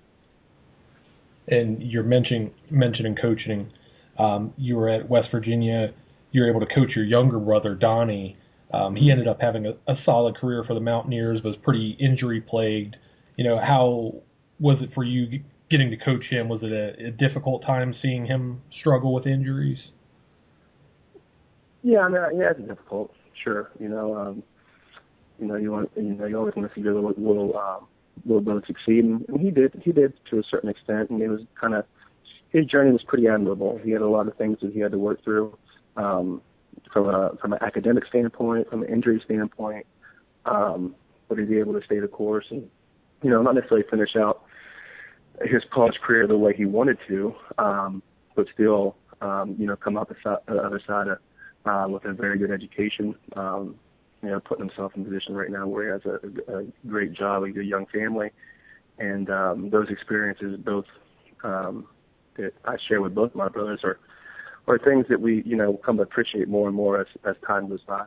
and 1.48 1.82
you're 1.82 2.04
mentioning 2.04 2.52
mentioning 2.70 3.16
coaching. 3.22 3.70
Um, 4.18 4.54
you 4.58 4.76
were 4.76 4.90
at 4.90 5.10
West 5.10 5.28
Virginia. 5.32 5.94
You 6.32 6.42
were 6.42 6.50
able 6.50 6.62
to 6.62 6.66
coach 6.68 6.96
your 6.96 7.06
younger 7.06 7.40
brother 7.40 7.76
Donnie. 7.76 8.38
Um, 8.74 8.96
he 8.96 9.12
ended 9.12 9.28
up 9.28 9.40
having 9.42 9.66
a, 9.66 9.72
a 9.92 9.96
solid 10.06 10.38
career 10.38 10.64
for 10.66 10.74
the 10.74 10.80
Mountaineers, 10.80 11.42
was 11.44 11.56
pretty 11.64 11.98
injury 12.00 12.42
plagued. 12.42 12.96
You 13.38 13.46
know, 13.46 13.58
how 13.60 14.22
was 14.60 14.78
it 14.82 14.92
for 14.94 15.04
you 15.04 15.42
getting 15.70 15.90
to 15.90 15.98
coach 15.98 16.24
him? 16.30 16.50
Was 16.50 16.62
it 16.64 16.72
a, 16.72 17.08
a 17.08 17.12
difficult 17.12 17.64
time 17.66 17.94
seeing 18.02 18.26
him 18.26 18.62
struggle 18.80 19.14
with 19.14 19.26
injuries? 19.26 19.80
Yeah, 21.84 22.00
I 22.00 22.10
mean, 22.10 22.22
yeah, 22.40 22.52
it's 22.52 22.60
difficult. 22.60 23.12
Sure, 23.44 23.72
you 23.80 23.90
know, 23.90 24.16
um, 24.16 24.44
you 25.40 25.48
know, 25.48 25.56
you 25.56 25.72
want, 25.72 25.92
you 25.96 26.14
know, 26.14 26.26
you 26.26 26.38
always 26.38 26.56
want 26.56 26.70
to 26.70 26.76
see 26.76 26.82
your 26.82 26.94
little, 26.94 27.14
little 27.18 27.58
um, 27.58 27.88
little 28.26 28.42
bit 28.42 28.64
succeed, 28.68 29.04
and, 29.04 29.26
and 29.28 29.40
he 29.40 29.50
did. 29.50 29.82
He 29.84 29.92
did 29.92 30.14
to 30.30 30.40
a 30.40 30.44
certain 30.50 30.70
extent, 30.70 31.10
and 31.10 31.22
it 31.22 31.28
was 31.28 31.42
kind 31.60 31.74
of 31.74 31.86
his 32.50 32.66
journey 32.66 32.92
was 32.92 33.04
pretty 33.08 33.28
admirable. 33.28 33.80
He 33.84 33.92
had 33.92 34.02
a 34.02 34.08
lot 34.08 34.28
of 34.28 34.36
things 34.38 34.58
that 34.62 34.74
he 34.74 34.80
had 34.80 34.92
to 34.92 34.98
work 34.98 35.24
through 35.24 35.58
um, 35.98 36.42
from 36.92 37.08
a 37.08 37.32
from 37.42 37.54
an 37.54 37.60
academic 37.62 38.06
standpoint, 38.08 38.70
from 38.70 38.84
an 38.84 38.90
injury 38.90 39.22
standpoint. 39.26 39.86
Um, 40.46 40.96
but 41.28 41.38
he 41.38 41.46
was 41.46 41.54
able 41.54 41.74
to 41.80 41.86
stay 41.86 42.00
the 42.00 42.08
course 42.08 42.46
and 42.50 42.70
you 43.22 43.30
know 43.30 43.42
not 43.42 43.56
necessarily 43.56 43.86
finish 43.90 44.16
out 44.16 44.44
his 45.44 45.64
college 45.74 45.96
career 46.04 46.28
the 46.28 46.38
way 46.38 46.54
he 46.56 46.66
wanted 46.66 46.98
to, 47.08 47.34
um, 47.58 48.04
but 48.36 48.48
still 48.54 48.96
um, 49.22 49.56
you 49.58 49.66
know 49.66 49.76
come 49.76 49.98
out 49.98 50.10
the, 50.10 50.16
si- 50.16 50.54
the 50.54 50.60
other 50.60 50.82
side 50.86 51.08
of, 51.08 51.18
uh, 51.66 51.88
with 51.88 52.06
a 52.06 52.14
very 52.14 52.38
good 52.38 52.52
education. 52.52 53.16
Um, 53.36 53.76
you 54.24 54.30
know, 54.30 54.40
putting 54.40 54.68
himself 54.68 54.92
in 54.96 55.02
a 55.02 55.06
position 55.06 55.34
right 55.34 55.50
now 55.50 55.68
where 55.68 55.86
he 55.86 55.92
has 55.92 56.02
a, 56.06 56.60
a 56.60 56.64
great 56.88 57.12
job, 57.14 57.42
a 57.42 57.50
good 57.50 57.66
young 57.66 57.88
family, 57.88 58.30
and 59.00 59.30
um, 59.32 59.70
those 59.72 59.88
experiences 59.90 60.60
both 60.64 60.86
um, 61.44 61.88
that 62.38 62.54
I 62.66 62.76
share 62.88 63.02
with 63.02 63.16
both 63.16 63.34
my 63.34 63.50
brothers 63.50 63.80
are 63.84 64.00
are 64.68 64.78
things 64.78 65.06
that 65.10 65.20
we 65.20 65.44
you 65.46 65.56
know 65.56 65.80
come 65.86 65.98
to 65.98 66.04
appreciate 66.04 66.48
more 66.48 66.68
and 66.68 66.76
more 66.76 67.02
as 67.02 67.08
as 67.26 67.36
time 67.46 67.70
goes 67.70 67.82
by. 67.88 68.06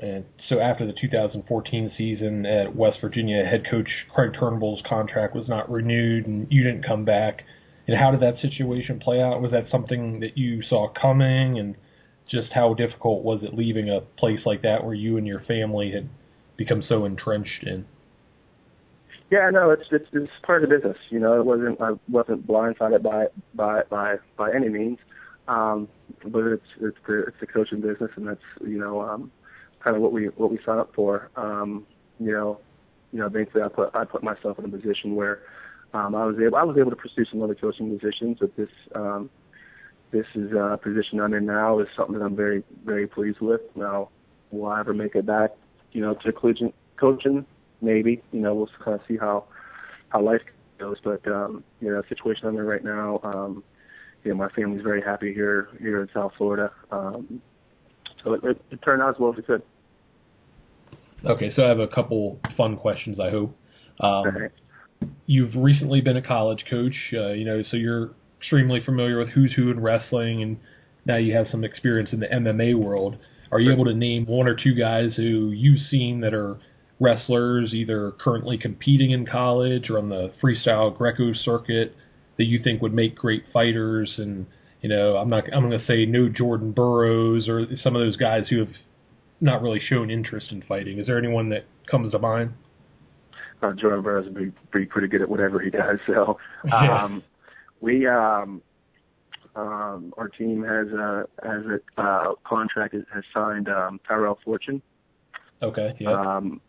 And 0.00 0.24
so 0.48 0.60
after 0.60 0.86
the 0.86 0.92
2014 1.00 1.92
season 1.98 2.46
at 2.46 2.74
West 2.76 2.98
Virginia, 3.00 3.44
head 3.44 3.64
coach 3.68 3.88
Craig 4.14 4.30
Turnbull's 4.38 4.80
contract 4.88 5.34
was 5.34 5.48
not 5.48 5.68
renewed, 5.70 6.26
and 6.26 6.46
you 6.50 6.62
didn't 6.62 6.86
come 6.86 7.04
back. 7.04 7.42
And 7.88 7.98
how 7.98 8.12
did 8.12 8.20
that 8.20 8.34
situation 8.40 9.00
play 9.00 9.20
out? 9.20 9.42
Was 9.42 9.50
that 9.50 9.64
something 9.72 10.20
that 10.20 10.38
you 10.38 10.62
saw 10.68 10.92
coming? 11.00 11.58
And 11.58 11.74
just 12.30 12.52
how 12.54 12.74
difficult 12.74 13.24
was 13.24 13.40
it 13.42 13.54
leaving 13.54 13.88
a 13.88 14.00
place 14.20 14.40
like 14.46 14.62
that 14.62 14.84
where 14.84 14.94
you 14.94 15.16
and 15.16 15.26
your 15.26 15.40
family 15.48 15.90
had 15.92 16.08
become 16.56 16.84
so 16.88 17.04
entrenched 17.04 17.64
in? 17.64 17.84
Yeah, 19.30 19.50
no, 19.52 19.70
it's 19.70 19.84
it's 19.90 20.08
it's 20.12 20.32
part 20.42 20.64
of 20.64 20.70
the 20.70 20.76
business. 20.76 20.96
You 21.10 21.20
know, 21.20 21.38
it 21.38 21.44
wasn't 21.44 21.80
I 21.80 21.92
wasn't 22.08 22.46
blindsided 22.46 23.02
by 23.02 23.26
by 23.54 23.82
by 23.90 24.16
by 24.36 24.52
any 24.54 24.68
means, 24.68 24.98
um, 25.48 25.88
but 26.24 26.44
it's 26.44 26.66
it's 26.80 26.96
the 27.06 27.24
it's 27.28 27.36
the 27.40 27.46
coaching 27.46 27.80
business, 27.80 28.10
and 28.16 28.26
that's 28.26 28.40
you 28.62 28.78
know 28.78 29.02
um, 29.02 29.30
kind 29.84 29.96
of 29.96 30.02
what 30.02 30.12
we 30.12 30.26
what 30.26 30.50
we 30.50 30.58
sign 30.64 30.78
up 30.78 30.94
for. 30.94 31.30
Um, 31.36 31.86
you 32.18 32.32
know, 32.32 32.58
you 33.12 33.18
know, 33.18 33.28
basically 33.28 33.62
I 33.62 33.68
put 33.68 33.94
I 33.94 34.04
put 34.04 34.22
myself 34.22 34.58
in 34.58 34.64
a 34.64 34.68
position 34.68 35.14
where 35.14 35.40
um, 35.92 36.14
I 36.14 36.24
was 36.24 36.36
able 36.44 36.56
I 36.56 36.62
was 36.62 36.78
able 36.78 36.90
to 36.90 36.96
pursue 36.96 37.26
some 37.30 37.42
other 37.42 37.54
coaching 37.54 37.98
positions, 37.98 38.38
but 38.40 38.56
this 38.56 38.70
um, 38.94 39.28
this 40.10 40.26
is 40.34 40.52
a 40.52 40.78
position 40.82 41.20
I'm 41.20 41.34
in 41.34 41.46
now 41.46 41.80
is 41.80 41.88
something 41.96 42.18
that 42.18 42.24
I'm 42.24 42.36
very, 42.36 42.62
very 42.84 43.06
pleased 43.06 43.40
with. 43.40 43.60
Now, 43.76 44.08
will 44.50 44.68
I 44.68 44.80
ever 44.80 44.94
make 44.94 45.14
it 45.14 45.26
back, 45.26 45.50
you 45.92 46.00
know, 46.00 46.14
to 46.24 46.32
collegiate 46.32 46.74
coaching? 46.98 47.44
Maybe. 47.80 48.22
You 48.32 48.40
know, 48.40 48.54
we'll 48.54 48.68
kind 48.84 48.94
of 48.94 49.00
see 49.06 49.16
how 49.16 49.44
how 50.08 50.22
life 50.22 50.40
goes. 50.78 50.96
But 51.02 51.26
um, 51.26 51.64
you 51.80 51.90
know, 51.90 52.02
the 52.02 52.08
situation 52.08 52.46
I'm 52.46 52.56
in 52.56 52.64
right 52.64 52.84
now, 52.84 53.20
um, 53.22 53.62
you 54.24 54.30
know, 54.30 54.36
my 54.36 54.48
family's 54.50 54.82
very 54.82 55.02
happy 55.02 55.32
here 55.32 55.68
here 55.80 56.00
in 56.02 56.08
South 56.14 56.32
Florida. 56.36 56.72
Um, 56.90 57.40
so 58.24 58.34
it, 58.34 58.40
it, 58.44 58.62
it 58.70 58.82
turned 58.82 59.02
out 59.02 59.10
as 59.10 59.16
well 59.18 59.32
as 59.32 59.38
it 59.38 59.46
could. 59.46 59.62
Okay, 61.24 61.52
so 61.56 61.64
I 61.64 61.68
have 61.68 61.80
a 61.80 61.88
couple 61.88 62.38
fun 62.56 62.76
questions. 62.76 63.18
I 63.20 63.30
hope. 63.30 63.56
Um, 64.00 64.48
You've 65.26 65.54
recently 65.56 66.00
been 66.00 66.16
a 66.16 66.26
college 66.26 66.64
coach. 66.70 66.94
Uh, 67.12 67.32
you 67.32 67.44
know, 67.44 67.62
so 67.70 67.76
you're 67.76 68.10
extremely 68.40 68.80
familiar 68.84 69.18
with 69.18 69.28
who's 69.28 69.52
who 69.54 69.70
in 69.70 69.80
wrestling, 69.80 70.42
and 70.42 70.56
now 71.06 71.16
you 71.16 71.36
have 71.36 71.46
some 71.50 71.64
experience 71.64 72.10
in 72.12 72.20
the 72.20 72.26
MMA 72.26 72.76
world. 72.76 73.16
Are 73.50 73.60
you 73.60 73.72
able 73.72 73.86
to 73.86 73.94
name 73.94 74.26
one 74.26 74.46
or 74.46 74.54
two 74.54 74.74
guys 74.74 75.10
who 75.16 75.50
you've 75.50 75.80
seen 75.90 76.20
that 76.20 76.34
are 76.34 76.58
wrestlers, 77.00 77.72
either 77.74 78.12
currently 78.22 78.58
competing 78.58 79.12
in 79.12 79.26
college 79.26 79.90
or 79.90 79.98
on 79.98 80.08
the 80.08 80.32
freestyle 80.42 80.96
Greco 80.96 81.32
circuit, 81.44 81.94
that 82.38 82.44
you 82.44 82.60
think 82.62 82.82
would 82.82 82.94
make 82.94 83.16
great 83.16 83.44
fighters? 83.52 84.12
And 84.18 84.46
you 84.80 84.88
know, 84.88 85.16
I'm 85.16 85.30
not 85.30 85.44
I'm 85.54 85.68
going 85.68 85.78
to 85.78 85.86
say 85.86 86.06
no 86.06 86.28
Jordan 86.28 86.72
Burroughs 86.72 87.48
or 87.48 87.66
some 87.82 87.96
of 87.96 88.00
those 88.00 88.16
guys 88.16 88.42
who 88.50 88.60
have 88.60 88.74
not 89.40 89.62
really 89.62 89.80
shown 89.88 90.10
interest 90.10 90.46
in 90.50 90.62
fighting. 90.62 90.98
Is 90.98 91.06
there 91.06 91.18
anyone 91.18 91.50
that 91.50 91.64
comes 91.90 92.12
to 92.12 92.18
mind? 92.18 92.52
uh, 93.62 93.72
Joe 93.72 93.92
Alvarez 93.92 94.26
would 94.26 94.34
be, 94.34 94.52
be 94.78 94.86
pretty 94.86 95.08
good 95.08 95.22
at 95.22 95.28
whatever 95.28 95.60
he 95.60 95.70
does. 95.70 95.98
So 96.06 96.38
um, 96.72 97.22
we 97.80 98.06
um, 98.06 98.62
um, 99.54 100.12
our 100.16 100.28
team 100.28 100.62
has 100.62 100.88
a 100.88 101.24
has 101.44 101.62
a 101.66 102.00
uh, 102.00 102.34
contract 102.46 102.94
has 102.94 103.24
signed 103.32 103.68
um, 103.68 104.00
Tyrell 104.08 104.38
Fortune. 104.44 104.82
Okay. 105.62 105.94
Yeah. 106.00 106.12
Um, 106.12 106.60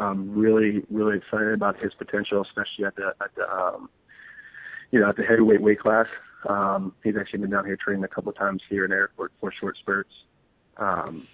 I'm 0.00 0.38
really 0.38 0.82
really 0.90 1.16
excited 1.16 1.52
about 1.54 1.78
his 1.80 1.92
potential, 1.94 2.42
especially 2.42 2.84
at 2.86 2.96
the 2.96 3.14
at 3.20 3.34
the 3.34 3.48
um, 3.50 3.90
you 4.90 5.00
know 5.00 5.08
at 5.08 5.16
the 5.16 5.24
heavyweight 5.24 5.60
weight 5.60 5.80
class. 5.80 6.06
Um, 6.48 6.94
he's 7.02 7.16
actually 7.18 7.40
been 7.40 7.50
down 7.50 7.64
here 7.64 7.76
training 7.76 8.04
a 8.04 8.08
couple 8.08 8.30
of 8.30 8.36
times 8.36 8.62
here 8.70 8.84
and 8.84 8.92
there 8.92 9.10
for, 9.16 9.52
short 9.58 9.76
spurts. 9.78 10.12
Um, 10.76 11.26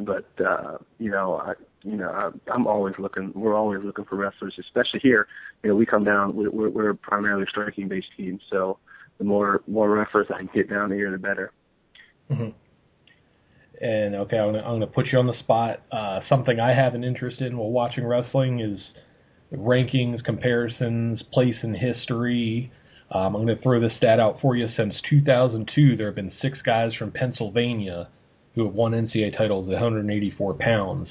but 0.00 0.26
uh, 0.44 0.78
you 0.98 1.10
know, 1.10 1.36
I, 1.36 1.54
you 1.82 1.96
know, 1.96 2.10
I, 2.10 2.52
I'm 2.52 2.66
always 2.66 2.94
looking. 2.98 3.32
We're 3.34 3.54
always 3.54 3.80
looking 3.84 4.04
for 4.04 4.16
wrestlers, 4.16 4.54
especially 4.58 5.00
here. 5.00 5.26
You 5.62 5.70
know, 5.70 5.76
we 5.76 5.84
come 5.84 6.04
down. 6.04 6.34
We're, 6.34 6.70
we're 6.70 6.94
primarily 6.94 7.46
striking 7.50 7.88
based 7.88 8.08
team, 8.16 8.38
so 8.50 8.78
the 9.18 9.24
more 9.24 9.62
more 9.66 9.90
wrestlers 9.90 10.26
I 10.32 10.38
can 10.38 10.50
get 10.54 10.70
down 10.70 10.90
here, 10.90 11.10
the 11.10 11.18
better. 11.18 11.52
Mm-hmm. 12.30 12.50
And 13.80 14.14
okay, 14.14 14.38
I'm 14.38 14.52
gonna, 14.52 14.64
I'm 14.64 14.74
gonna 14.74 14.86
put 14.86 15.06
you 15.12 15.18
on 15.18 15.26
the 15.26 15.38
spot. 15.40 15.82
Uh, 15.90 16.20
something 16.28 16.60
I 16.60 16.74
have 16.74 16.94
an 16.94 17.04
interest 17.04 17.40
in 17.40 17.56
while 17.56 17.70
watching 17.70 18.04
wrestling 18.06 18.60
is 18.60 18.78
rankings, 19.52 20.22
comparisons, 20.24 21.20
place 21.32 21.56
in 21.62 21.74
history. 21.74 22.72
Um, 23.10 23.36
I'm 23.36 23.44
going 23.44 23.56
to 23.56 23.62
throw 23.62 23.80
this 23.80 23.92
stat 23.96 24.18
out 24.18 24.40
for 24.40 24.56
you. 24.56 24.66
Since 24.76 24.94
2002, 25.08 25.96
there 25.96 26.06
have 26.06 26.16
been 26.16 26.32
six 26.42 26.58
guys 26.64 26.90
from 26.98 27.12
Pennsylvania 27.12 28.08
who 28.54 28.64
have 28.64 28.74
won 28.74 28.92
NCAA 28.92 29.36
titles 29.36 29.68
at 29.68 29.72
184 29.72 30.54
pounds. 30.54 31.08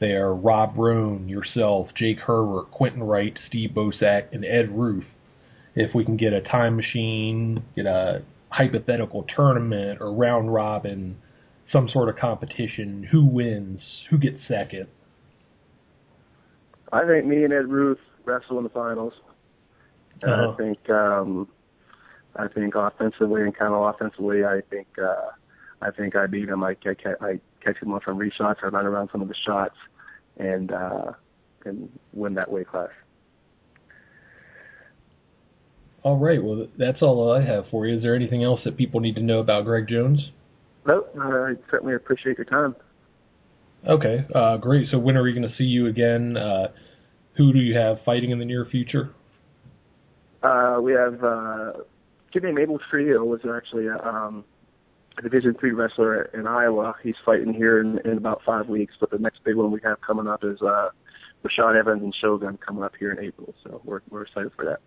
They 0.00 0.12
are 0.12 0.34
Rob 0.34 0.76
Roan, 0.76 1.28
yourself, 1.28 1.88
Jake 1.96 2.18
Herbert, 2.18 2.70
Quentin 2.72 3.02
Wright, 3.02 3.34
Steve 3.48 3.70
Bosak, 3.70 4.32
and 4.32 4.44
Ed 4.44 4.70
Ruth. 4.76 5.04
If 5.74 5.94
we 5.94 6.04
can 6.04 6.16
get 6.16 6.32
a 6.32 6.42
time 6.42 6.76
machine, 6.76 7.62
get 7.76 7.86
a 7.86 8.22
hypothetical 8.50 9.24
tournament 9.34 10.00
or 10.00 10.12
round 10.12 10.52
robin, 10.52 11.16
some 11.72 11.88
sort 11.92 12.08
of 12.08 12.16
competition, 12.16 13.08
who 13.10 13.24
wins? 13.24 13.80
Who 14.10 14.18
gets 14.18 14.36
second? 14.46 14.86
I 16.92 17.06
think 17.06 17.26
me 17.26 17.44
and 17.44 17.52
Ed 17.52 17.68
Ruth 17.68 17.98
wrestle 18.24 18.58
in 18.58 18.64
the 18.64 18.70
finals. 18.70 19.14
Uh-huh. 20.22 20.52
I 20.52 20.56
think 20.56 20.90
um 20.90 21.48
I 22.36 22.48
think 22.48 22.74
offensively 22.74 23.42
and 23.42 23.56
kind 23.56 23.74
of 23.74 23.94
offensively, 23.94 24.44
I 24.44 24.60
think 24.70 24.86
uh 25.02 25.30
I 25.82 25.90
think 25.90 26.14
I 26.14 26.26
beat 26.26 26.48
him. 26.48 26.62
I, 26.62 26.76
I, 26.86 27.26
I 27.26 27.40
catch 27.62 27.82
him 27.82 27.92
on 27.92 28.00
some 28.06 28.18
reshots. 28.18 28.56
I 28.62 28.68
run 28.68 28.86
around 28.86 29.10
some 29.10 29.20
of 29.20 29.28
the 29.28 29.34
shots, 29.44 29.74
and 30.38 30.70
uh, 30.72 31.12
and 31.64 31.88
win 32.12 32.34
that 32.34 32.50
weight 32.50 32.68
class. 32.68 32.90
All 36.04 36.18
right. 36.18 36.42
Well, 36.42 36.68
that's 36.78 37.02
all 37.02 37.32
I 37.32 37.44
have 37.44 37.64
for 37.70 37.86
you. 37.86 37.96
Is 37.96 38.02
there 38.02 38.14
anything 38.14 38.42
else 38.42 38.60
that 38.64 38.76
people 38.76 39.00
need 39.00 39.16
to 39.16 39.22
know 39.22 39.40
about 39.40 39.64
Greg 39.64 39.88
Jones? 39.88 40.20
Nope. 40.86 41.14
I 41.20 41.52
certainly 41.70 41.94
appreciate 41.94 42.38
your 42.38 42.44
time. 42.44 42.74
Okay. 43.88 44.26
Uh, 44.34 44.56
great. 44.56 44.88
So 44.90 44.98
when 44.98 45.16
are 45.16 45.22
we 45.22 45.32
going 45.32 45.48
to 45.48 45.54
see 45.56 45.64
you 45.64 45.86
again? 45.86 46.36
Uh, 46.36 46.68
who 47.36 47.52
do 47.52 47.58
you 47.58 47.76
have 47.76 47.98
fighting 48.04 48.30
in 48.30 48.38
the 48.38 48.44
near 48.44 48.66
future? 48.70 49.10
Uh, 50.42 50.78
we 50.82 50.92
have 50.92 51.22
uh, 51.22 51.72
kid 52.32 52.42
named 52.42 52.58
Abel 52.58 52.78
Trio 52.90 53.24
was 53.24 53.40
actually 53.44 53.88
um, 53.88 54.44
a 55.18 55.22
Division 55.22 55.54
three 55.58 55.72
wrestler 55.72 56.24
in 56.34 56.46
Iowa. 56.46 56.94
He's 57.02 57.14
fighting 57.24 57.54
here 57.54 57.80
in, 57.80 57.98
in 58.04 58.18
about 58.18 58.40
five 58.44 58.68
weeks. 58.68 58.94
But 58.98 59.10
the 59.10 59.18
next 59.18 59.44
big 59.44 59.56
one 59.56 59.70
we 59.70 59.80
have 59.84 60.00
coming 60.00 60.26
up 60.26 60.42
is 60.42 60.60
uh, 60.62 60.88
Rashad 61.44 61.78
Evans 61.78 62.02
and 62.02 62.14
Shogun 62.20 62.58
coming 62.64 62.82
up 62.82 62.92
here 62.98 63.12
in 63.12 63.24
April. 63.24 63.54
So 63.64 63.80
we're 63.84 64.00
we're 64.10 64.22
excited 64.22 64.52
for 64.56 64.64
that. 64.64 64.80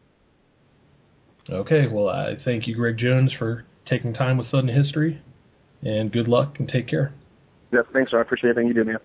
Okay, 1.53 1.87
well 1.91 2.09
I 2.09 2.33
thank 2.43 2.67
you, 2.67 2.75
Greg 2.75 2.97
Jones, 2.97 3.31
for 3.37 3.65
taking 3.89 4.13
time 4.13 4.37
with 4.37 4.49
Sudden 4.49 4.69
History, 4.69 5.21
and 5.83 6.11
good 6.11 6.27
luck 6.27 6.59
and 6.59 6.69
take 6.69 6.87
care. 6.87 7.13
Yeah, 7.71 7.81
thanks, 7.93 8.11
sir. 8.11 8.19
I 8.19 8.21
appreciate 8.21 8.51
everything 8.51 8.67
you 8.67 8.73
do, 8.73 8.83
man. 8.83 8.99